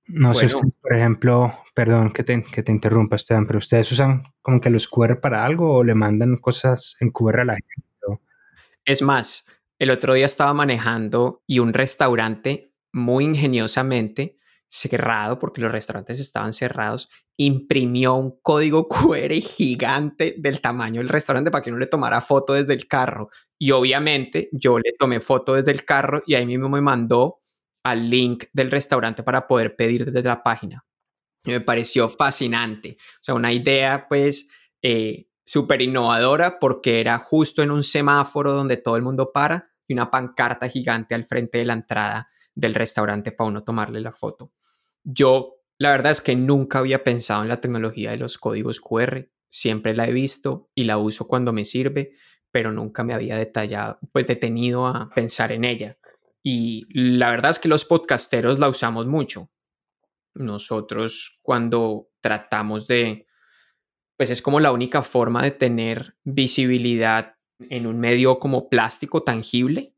No 0.07 0.35
sé, 0.35 0.49
por 0.83 0.93
ejemplo, 0.93 1.55
perdón 1.73 2.13
que 2.13 2.25
te, 2.25 2.43
que 2.43 2.63
te 2.63 2.73
interrumpa, 2.73 3.17
Esteban, 3.17 3.47
pero 3.47 3.59
ustedes 3.59 3.91
usan 3.91 4.25
como 4.43 4.61
que 4.61 4.69
los 4.69 4.87
QR 4.87 5.21
para 5.21 5.45
algo 5.45 5.77
o 5.77 5.85
le 5.85 5.95
mandan 5.95 6.37
cosas 6.37 6.97
en 7.01 7.11
QR 7.11 7.41
a 7.41 7.45
la 7.45 7.55
gente. 7.55 8.21
Es 8.85 9.01
más, 9.01 9.47
el 9.79 9.91
otro 9.91 10.13
día 10.13 10.27
estaba 10.27 10.53
manejando 10.53 11.43
y 11.47 11.61
un 11.61 11.73
restaurante 11.73 12.75
muy 12.93 13.25
ingeniosamente 13.25 14.37
cerrado, 14.75 15.39
porque 15.39 15.61
los 15.61 15.71
restaurantes 15.71 16.19
estaban 16.19 16.53
cerrados, 16.53 17.09
imprimió 17.37 18.15
un 18.15 18.41
código 18.43 18.89
QR 18.89 19.33
gigante 19.35 20.35
del 20.37 20.61
tamaño 20.61 21.01
del 21.01 21.09
restaurante 21.09 21.53
para 21.53 21.63
que 21.63 21.71
no 21.71 21.79
le 21.79 21.87
tomara 21.87 22.21
foto 22.21 22.55
desde 22.55 22.75
el 22.75 22.89
carro. 22.89 23.31
Y 23.57 23.71
obviamente 23.71 24.49
yo 24.53 24.79
le 24.79 24.93
tomé 24.99 25.21
foto 25.21 25.55
desde 25.55 25.71
el 25.71 25.85
carro 25.85 26.23
y 26.27 26.35
ahí 26.35 26.45
mismo 26.45 26.69
me 26.69 26.81
mandó 26.81 27.39
al 27.85 28.11
link 28.11 28.47
del 28.53 28.73
restaurante 28.73 29.23
para 29.23 29.47
poder 29.47 29.77
pedir 29.77 30.11
desde 30.11 30.27
la 30.27 30.43
página. 30.43 30.85
me 31.45 31.61
pareció 31.61 32.09
fascinante. 32.09 32.97
O 32.99 33.23
sea, 33.23 33.35
una 33.35 33.53
idea 33.53 34.07
pues 34.09 34.49
eh, 34.83 35.29
súper 35.45 35.83
innovadora 35.83 36.59
porque 36.59 37.01
era 37.01 37.19
justo 37.19 37.63
en 37.63 37.71
un 37.71 37.85
semáforo 37.85 38.53
donde 38.55 38.79
todo 38.79 38.97
el 38.97 39.03
mundo 39.03 39.31
para 39.33 39.71
y 39.87 39.93
una 39.93 40.11
pancarta 40.11 40.69
gigante 40.69 41.15
al 41.15 41.27
frente 41.27 41.59
de 41.59 41.67
la 41.67 41.75
entrada 41.75 42.29
del 42.55 42.75
restaurante 42.75 43.31
para 43.31 43.49
uno 43.49 43.63
tomarle 43.63 44.01
la 44.01 44.13
foto. 44.13 44.53
Yo, 45.05 45.61
la 45.79 45.91
verdad 45.91 46.13
es 46.13 46.21
que 46.21 46.35
nunca 46.35 46.79
había 46.79 47.05
pensado 47.05 47.43
en 47.43 47.49
la 47.49 47.61
tecnología 47.61 48.11
de 48.11 48.17
los 48.17 48.39
códigos 48.39 48.81
QR. 48.81 49.31
Siempre 49.51 49.95
la 49.95 50.09
he 50.09 50.13
visto 50.13 50.71
y 50.75 50.85
la 50.85 50.99
uso 50.99 51.29
cuando 51.29 51.53
me 51.53 51.65
sirve, 51.65 52.15
pero 52.51 52.73
nunca 52.73 53.05
me 53.05 53.15
había 53.15 53.37
detallado, 53.37 53.99
pues 54.13 54.27
detenido 54.27 54.87
a 54.87 55.11
pensar 55.15 55.53
en 55.53 55.65
ella. 55.65 55.99
Y 56.43 56.87
la 56.91 57.31
verdad 57.31 57.51
es 57.51 57.59
que 57.59 57.69
los 57.69 57.85
podcasteros 57.85 58.59
la 58.59 58.69
usamos 58.69 59.07
mucho. 59.07 59.51
Nosotros 60.35 61.39
cuando 61.43 62.09
tratamos 62.21 62.87
de, 62.87 63.27
pues 64.17 64.31
es 64.31 64.43
como 64.43 64.61
la 64.61 64.73
única 64.73 65.03
forma 65.03 65.43
de 65.43 65.53
tener 65.53 66.17
visibilidad 66.25 67.37
en 67.59 67.87
un 67.87 67.99
medio 67.99 68.39
como 68.39 68.69
plástico 68.69 69.23
tangible, 69.23 69.95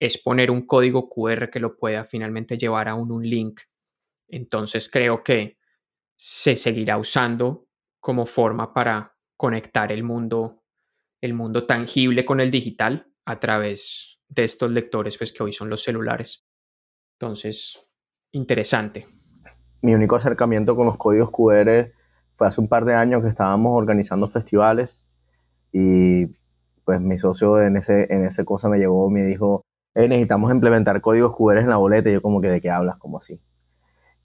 es 0.00 0.18
poner 0.18 0.50
un 0.50 0.66
código 0.66 1.08
QR 1.08 1.50
que 1.50 1.60
lo 1.60 1.76
pueda 1.76 2.04
finalmente 2.04 2.58
llevar 2.58 2.88
a 2.88 2.94
un, 2.94 3.10
un 3.10 3.28
link. 3.28 3.60
Entonces 4.28 4.90
creo 4.90 5.22
que 5.22 5.58
se 6.16 6.56
seguirá 6.56 6.98
usando 6.98 7.66
como 8.00 8.26
forma 8.26 8.72
para 8.74 9.16
conectar 9.36 9.92
el 9.92 10.02
mundo, 10.02 10.62
el 11.20 11.34
mundo 11.34 11.66
tangible 11.66 12.24
con 12.24 12.40
el 12.40 12.50
digital 12.50 13.10
a 13.24 13.38
través 13.38 14.20
de 14.28 14.44
estos 14.44 14.70
lectores, 14.70 15.16
pues 15.16 15.32
que 15.32 15.42
hoy 15.42 15.52
son 15.52 15.70
los 15.70 15.82
celulares. 15.82 16.46
Entonces, 17.14 17.78
interesante. 18.32 19.06
Mi 19.80 19.94
único 19.94 20.16
acercamiento 20.16 20.76
con 20.76 20.86
los 20.86 20.96
códigos 20.96 21.30
QR 21.30 21.92
fue 22.34 22.46
hace 22.46 22.60
un 22.60 22.68
par 22.68 22.84
de 22.84 22.94
años 22.94 23.22
que 23.22 23.28
estábamos 23.28 23.76
organizando 23.76 24.28
festivales 24.28 25.04
y 25.72 26.26
pues 26.84 27.00
mi 27.00 27.18
socio 27.18 27.60
en 27.60 27.76
ese, 27.76 28.12
en 28.12 28.24
ese 28.24 28.44
cosa 28.44 28.68
me 28.68 28.78
llegó, 28.78 29.10
me 29.10 29.22
dijo, 29.22 29.62
necesitamos 29.94 30.50
implementar 30.52 31.00
códigos 31.00 31.36
QR 31.36 31.58
en 31.58 31.68
la 31.68 31.76
boleta 31.76 32.08
y 32.10 32.14
yo 32.14 32.22
como 32.22 32.40
que 32.40 32.48
de 32.48 32.60
qué 32.60 32.70
hablas, 32.70 32.96
como 32.98 33.18
así. 33.18 33.40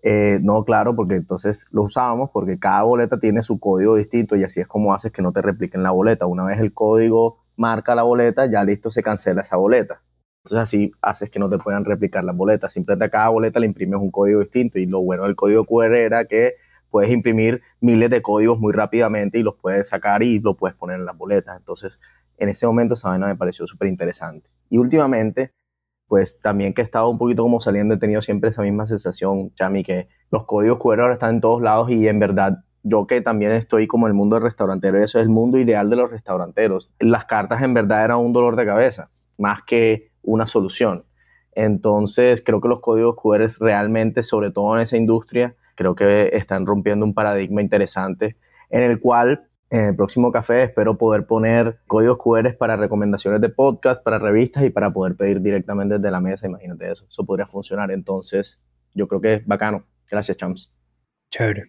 Eh, 0.06 0.40
no, 0.42 0.66
claro, 0.66 0.96
porque 0.96 1.16
entonces 1.16 1.66
lo 1.72 1.84
usábamos 1.84 2.30
porque 2.32 2.60
cada 2.60 2.84
boleta 2.84 3.20
tiene 3.20 3.42
su 3.42 3.58
código 3.60 3.96
distinto 3.96 4.36
y 4.36 4.44
así 4.44 4.60
es 4.60 4.68
como 4.68 4.94
haces 4.94 5.14
que 5.14 5.22
no 5.22 5.32
te 5.32 5.42
repliquen 5.42 5.82
la 5.82 5.92
boleta. 5.92 6.26
Una 6.26 6.44
vez 6.44 6.60
el 6.60 6.74
código 6.74 7.40
marca 7.56 7.96
la 7.96 8.04
boleta, 8.04 8.46
ya 8.46 8.64
listo, 8.66 8.90
se 8.90 9.02
cancela 9.02 9.42
esa 9.42 9.56
boleta. 9.56 10.02
Entonces 10.44 10.62
así 10.62 10.92
haces 11.02 11.30
que 11.30 11.40
no 11.40 11.50
te 11.50 11.58
puedan 11.58 11.86
replicar 11.86 12.26
las 12.26 12.36
boletas. 12.36 12.74
Simplemente 12.74 13.06
a 13.06 13.10
cada 13.10 13.30
boleta 13.30 13.62
le 13.62 13.66
imprimes 13.68 14.00
un 14.02 14.12
código 14.12 14.42
distinto 14.42 14.78
y 14.78 14.86
lo 14.86 15.02
bueno 15.02 15.24
del 15.24 15.38
código 15.38 15.66
QR 15.66 15.96
era 15.96 16.26
que 16.26 16.56
puedes 16.90 17.10
imprimir 17.10 17.62
miles 17.80 18.10
de 18.10 18.22
códigos 18.22 18.60
muy 18.60 18.74
rápidamente 18.74 19.40
y 19.40 19.44
los 19.44 19.56
puedes 19.56 19.88
sacar 19.88 20.22
y 20.22 20.40
lo 20.40 20.58
puedes 20.58 20.76
poner 20.76 21.00
en 21.00 21.06
las 21.06 21.18
boletas. 21.18 21.58
Entonces, 21.58 22.00
en 22.38 22.50
ese 22.50 22.68
momento 22.68 22.96
esa 22.96 23.10
vaina 23.10 23.28
me 23.28 23.38
pareció 23.38 23.66
súper 23.68 23.88
interesante. 23.88 24.50
Y 24.70 24.80
últimamente, 24.80 25.54
pues 26.14 26.40
también 26.40 26.76
que 26.76 26.82
he 26.82 26.86
estado 26.86 27.10
un 27.10 27.18
poquito 27.18 27.42
como 27.42 27.60
saliendo, 27.60 27.96
he 27.96 27.98
tenido 27.98 28.22
siempre 28.22 28.52
esa 28.52 28.62
misma 28.62 28.86
sensación, 28.86 29.52
Chami, 29.56 29.84
que 29.84 30.10
los 30.30 30.44
códigos 30.44 30.78
QR 30.78 31.02
ahora 31.02 31.14
están 31.14 31.32
en 31.32 31.42
todos 31.42 31.60
lados 31.60 31.90
y 31.90 32.08
en 32.08 32.20
verdad 32.20 32.60
yo 32.84 33.08
que 33.08 33.20
también 33.22 33.52
estoy 33.52 33.88
como 33.88 34.06
el 34.06 34.14
mundo 34.14 34.36
del 34.36 34.44
restaurantero, 34.44 35.00
eso 35.00 35.18
es 35.18 35.24
el 35.24 35.30
mundo 35.30 35.58
ideal 35.58 35.90
de 35.90 35.96
los 35.96 36.12
restauranteros. 36.12 36.92
Las 37.00 37.26
cartas 37.26 37.64
en 37.64 37.74
verdad 37.74 38.06
eran 38.06 38.20
un 38.20 38.32
dolor 38.32 38.56
de 38.56 38.64
cabeza, 38.64 39.10
más 39.40 39.64
que 39.64 40.12
una 40.22 40.46
solución. 40.46 41.04
Entonces, 41.54 42.44
creo 42.46 42.62
que 42.62 42.68
los 42.68 42.82
códigos 42.82 43.16
QR 43.16 43.48
realmente, 43.60 44.22
sobre 44.22 44.52
todo 44.52 44.76
en 44.76 44.84
esa 44.84 44.98
industria, 44.98 45.56
creo 45.74 45.96
que 45.96 46.30
están 46.34 46.68
rompiendo 46.68 47.08
un 47.08 47.16
paradigma 47.16 47.64
interesante 47.64 48.38
en 48.70 48.84
el 48.84 49.00
cual 49.00 49.48
En 49.74 49.86
el 49.86 49.96
próximo 49.96 50.32
café 50.32 50.66
espero 50.66 51.00
poder 51.00 51.26
poner 51.26 51.80
códigos 51.88 52.20
QR 52.20 52.56
para 52.58 52.78
recomendaciones 52.78 53.42
de 53.42 53.50
podcast, 53.50 54.04
para 54.04 54.20
revistas 54.20 54.64
y 54.64 54.70
para 54.70 54.94
poder 54.94 55.16
pedir 55.16 55.42
directamente 55.42 55.96
desde 55.96 56.12
la 56.12 56.20
mesa. 56.20 56.46
Imagínate 56.46 56.92
eso. 56.92 57.08
Eso 57.10 57.26
podría 57.26 57.48
funcionar. 57.48 57.90
Entonces, 57.90 58.64
yo 58.94 59.08
creo 59.08 59.20
que 59.20 59.34
es 59.34 59.48
bacano. 59.48 59.88
Gracias, 60.08 60.38
Champs. 60.38 60.72
Chévere. 61.32 61.64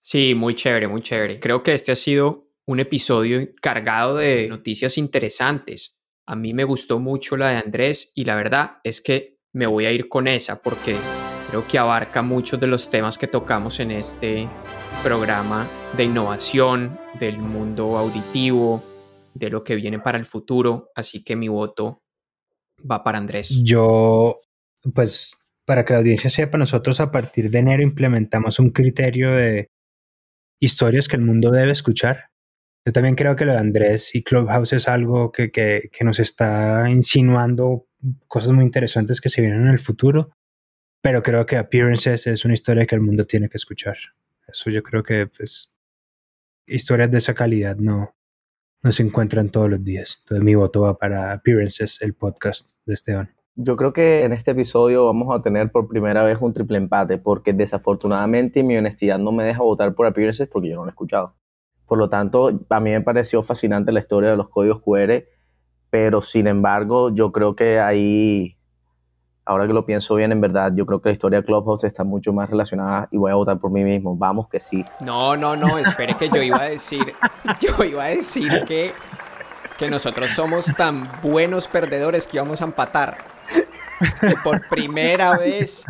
Sí, 0.00 0.34
muy 0.34 0.56
chévere, 0.56 0.88
muy 0.88 1.02
chévere. 1.02 1.38
Creo 1.38 1.62
que 1.62 1.72
este 1.72 1.92
ha 1.92 1.94
sido 1.94 2.48
un 2.66 2.80
episodio 2.80 3.38
cargado 3.62 4.16
de 4.16 4.48
noticias 4.48 4.98
interesantes. 4.98 5.96
A 6.26 6.34
mí 6.34 6.52
me 6.52 6.64
gustó 6.64 6.98
mucho 6.98 7.36
la 7.36 7.50
de 7.50 7.58
Andrés 7.58 8.10
y 8.16 8.24
la 8.24 8.34
verdad 8.34 8.78
es 8.82 9.00
que 9.00 9.38
me 9.52 9.68
voy 9.68 9.86
a 9.86 9.92
ir 9.92 10.08
con 10.08 10.26
esa 10.26 10.60
porque 10.60 10.96
creo 11.48 11.66
que 11.66 11.78
abarca 11.78 12.22
muchos 12.22 12.58
de 12.60 12.66
los 12.66 12.90
temas 12.90 13.18
que 13.18 13.26
tocamos 13.26 13.80
en 13.80 13.90
este 13.90 14.48
programa 15.02 15.68
de 15.96 16.04
innovación, 16.04 16.98
del 17.18 17.38
mundo 17.38 17.96
auditivo, 17.96 18.82
de 19.34 19.50
lo 19.50 19.62
que 19.62 19.76
viene 19.76 19.98
para 19.98 20.18
el 20.18 20.24
futuro. 20.24 20.90
Así 20.94 21.22
que 21.22 21.36
mi 21.36 21.48
voto 21.48 22.02
va 22.90 23.02
para 23.04 23.18
Andrés. 23.18 23.60
Yo, 23.62 24.38
pues, 24.94 25.36
para 25.64 25.84
que 25.84 25.92
la 25.92 26.00
audiencia 26.00 26.30
sepa, 26.30 26.58
nosotros 26.58 27.00
a 27.00 27.10
partir 27.10 27.50
de 27.50 27.58
enero 27.58 27.82
implementamos 27.82 28.58
un 28.58 28.70
criterio 28.70 29.32
de 29.32 29.70
historias 30.60 31.08
que 31.08 31.16
el 31.16 31.22
mundo 31.22 31.50
debe 31.50 31.72
escuchar. 31.72 32.30
Yo 32.84 32.92
también 32.92 33.16
creo 33.16 33.34
que 33.34 33.44
lo 33.44 33.52
de 33.52 33.58
Andrés 33.58 34.14
y 34.14 34.22
Clubhouse 34.22 34.72
es 34.72 34.88
algo 34.88 35.32
que, 35.32 35.50
que, 35.50 35.88
que 35.90 36.04
nos 36.04 36.20
está 36.20 36.88
insinuando 36.88 37.88
cosas 38.28 38.52
muy 38.52 38.64
interesantes 38.64 39.20
que 39.20 39.28
se 39.28 39.40
vienen 39.40 39.62
en 39.62 39.68
el 39.68 39.80
futuro, 39.80 40.30
pero 41.06 41.22
creo 41.22 41.46
que 41.46 41.56
Appearances 41.56 42.26
es 42.26 42.44
una 42.44 42.54
historia 42.54 42.84
que 42.84 42.96
el 42.96 43.00
mundo 43.00 43.24
tiene 43.24 43.48
que 43.48 43.58
escuchar. 43.58 43.96
Eso 44.48 44.70
yo 44.70 44.82
creo 44.82 45.04
que 45.04 45.28
pues, 45.28 45.72
historias 46.66 47.12
de 47.12 47.18
esa 47.18 47.32
calidad 47.32 47.76
no, 47.76 48.16
no 48.82 48.90
se 48.90 49.04
encuentran 49.04 49.50
todos 49.50 49.70
los 49.70 49.84
días. 49.84 50.16
Entonces 50.24 50.44
mi 50.44 50.56
voto 50.56 50.80
va 50.80 50.98
para 50.98 51.32
Appearances, 51.32 52.02
el 52.02 52.14
podcast 52.14 52.72
de 52.86 52.94
Esteban. 52.94 53.32
Yo 53.54 53.76
creo 53.76 53.92
que 53.92 54.24
en 54.24 54.32
este 54.32 54.50
episodio 54.50 55.06
vamos 55.06 55.32
a 55.32 55.40
tener 55.40 55.70
por 55.70 55.86
primera 55.86 56.24
vez 56.24 56.38
un 56.40 56.52
triple 56.52 56.76
empate, 56.76 57.18
porque 57.18 57.52
desafortunadamente 57.52 58.64
mi 58.64 58.76
honestidad 58.76 59.20
no 59.20 59.30
me 59.30 59.44
deja 59.44 59.62
votar 59.62 59.94
por 59.94 60.06
Appearances 60.06 60.48
porque 60.48 60.70
yo 60.70 60.74
no 60.74 60.82
lo 60.82 60.88
he 60.88 60.90
escuchado. 60.90 61.36
Por 61.86 61.98
lo 61.98 62.08
tanto, 62.08 62.66
a 62.68 62.80
mí 62.80 62.90
me 62.90 63.00
pareció 63.00 63.44
fascinante 63.44 63.92
la 63.92 64.00
historia 64.00 64.30
de 64.30 64.36
los 64.36 64.48
códigos 64.48 64.82
QR, 64.82 65.22
pero 65.88 66.20
sin 66.20 66.48
embargo, 66.48 67.14
yo 67.14 67.30
creo 67.30 67.54
que 67.54 67.78
ahí, 67.78 68.55
ahora 69.46 69.66
que 69.66 69.72
lo 69.72 69.86
pienso 69.86 70.16
bien, 70.16 70.32
en 70.32 70.40
verdad, 70.40 70.72
yo 70.74 70.84
creo 70.84 71.00
que 71.00 71.08
la 71.10 71.12
historia 71.14 71.40
de 71.40 71.46
Clubhouse 71.46 71.84
está 71.84 72.04
mucho 72.04 72.32
más 72.32 72.50
relacionada 72.50 73.08
y 73.10 73.16
voy 73.16 73.30
a 73.30 73.36
votar 73.36 73.58
por 73.58 73.70
mí 73.70 73.84
mismo. 73.84 74.16
Vamos 74.16 74.48
que 74.48 74.60
sí. 74.60 74.84
No, 75.00 75.36
no, 75.36 75.56
no, 75.56 75.78
espere 75.78 76.16
que 76.16 76.28
yo 76.28 76.42
iba 76.42 76.60
a 76.60 76.68
decir, 76.68 77.14
yo 77.60 77.84
iba 77.84 78.04
a 78.04 78.08
decir 78.08 78.64
que, 78.66 78.92
que 79.78 79.88
nosotros 79.88 80.32
somos 80.32 80.66
tan 80.76 81.08
buenos 81.22 81.68
perdedores 81.68 82.26
que 82.26 82.36
íbamos 82.36 82.60
a 82.60 82.64
empatar. 82.64 83.18
Que 84.20 84.34
por 84.44 84.68
primera 84.68 85.38
vez 85.38 85.86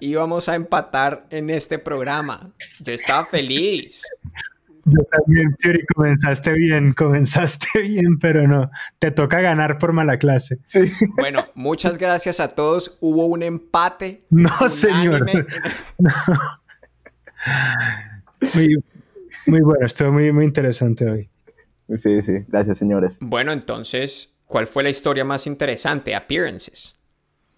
íbamos 0.00 0.48
a 0.48 0.54
empatar 0.54 1.26
en 1.30 1.50
este 1.50 1.78
programa. 1.78 2.50
Yo 2.80 2.92
estaba 2.92 3.24
feliz. 3.26 4.04
Yo 4.88 5.02
también, 5.10 5.56
Fury, 5.60 5.84
comenzaste 5.94 6.52
bien, 6.52 6.92
comenzaste 6.96 7.66
bien, 7.82 8.18
pero 8.20 8.46
no, 8.46 8.70
te 9.00 9.10
toca 9.10 9.40
ganar 9.40 9.78
por 9.78 9.92
mala 9.92 10.16
clase. 10.16 10.58
Sí. 10.64 10.92
Bueno, 11.18 11.44
muchas 11.54 11.98
gracias 11.98 12.38
a 12.38 12.48
todos. 12.48 12.96
Hubo 13.00 13.26
un 13.26 13.42
empate. 13.42 14.24
No, 14.30 14.68
señor. 14.68 15.26
No. 15.98 16.10
Muy, 18.54 18.84
muy 19.46 19.60
bueno, 19.60 19.86
estuvo 19.86 20.12
muy, 20.12 20.30
muy 20.32 20.44
interesante 20.44 21.08
hoy. 21.08 21.30
Sí, 21.96 22.20
sí. 22.20 22.44
Gracias, 22.48 22.78
señores. 22.78 23.18
Bueno, 23.20 23.52
entonces, 23.52 24.36
¿cuál 24.44 24.66
fue 24.66 24.82
la 24.82 24.90
historia 24.90 25.24
más 25.24 25.46
interesante? 25.46 26.14
Appearances. 26.14 26.96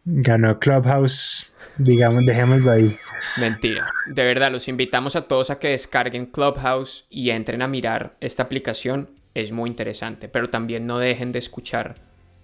Ganó 0.04 0.58
Clubhouse, 0.58 1.54
digamos, 1.76 2.24
dejémoslo 2.24 2.70
ahí. 2.70 2.96
Mentira. 3.36 3.92
De 4.06 4.24
verdad, 4.24 4.50
los 4.50 4.68
invitamos 4.68 5.16
a 5.16 5.22
todos 5.22 5.50
a 5.50 5.58
que 5.58 5.68
descarguen 5.68 6.26
Clubhouse 6.26 7.06
y 7.10 7.30
entren 7.30 7.62
a 7.62 7.68
mirar 7.68 8.16
esta 8.20 8.44
aplicación. 8.44 9.10
Es 9.34 9.52
muy 9.52 9.70
interesante, 9.70 10.28
pero 10.28 10.50
también 10.50 10.86
no 10.86 10.98
dejen 10.98 11.32
de 11.32 11.38
escuchar 11.38 11.96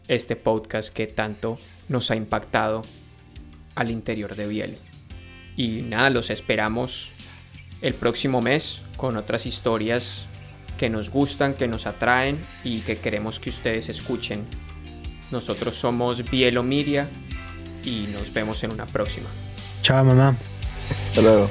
este 0.09 0.37
podcast 0.37 0.93
que 0.93 1.07
tanto 1.07 1.59
nos 1.89 2.11
ha 2.11 2.17
impactado 2.17 2.83
al 3.75 3.91
interior 3.91 4.37
de 4.37 4.47
Biel. 4.47 4.75
Y 5.57 5.83
nada, 5.83 6.11
los 6.11 6.31
esperamos 6.31 7.13
el 7.81 7.95
próximo 7.95 8.41
mes 8.41 8.83
con 8.97 9.17
otras 9.17 9.47
historias 9.47 10.27
que 10.79 10.91
nos 10.91 11.11
gustan, 11.11 11.55
que 11.55 11.69
nos 11.69 11.87
atraen 11.87 12.39
y 12.65 12.81
que 12.81 12.97
queremos 12.97 13.39
que 13.39 13.51
ustedes 13.51 13.89
escuchen. 13.89 14.45
Nosotros 15.31 15.75
somos 15.75 16.29
Bielo 16.31 16.63
Media 16.63 17.09
y 17.87 18.09
nos 18.13 18.33
vemos 18.33 18.63
en 18.65 18.73
una 18.73 18.87
próxima. 18.87 19.29
Chao, 19.83 20.05
mamá. 20.05 20.37
Hasta 20.91 21.21
luego. 21.23 21.49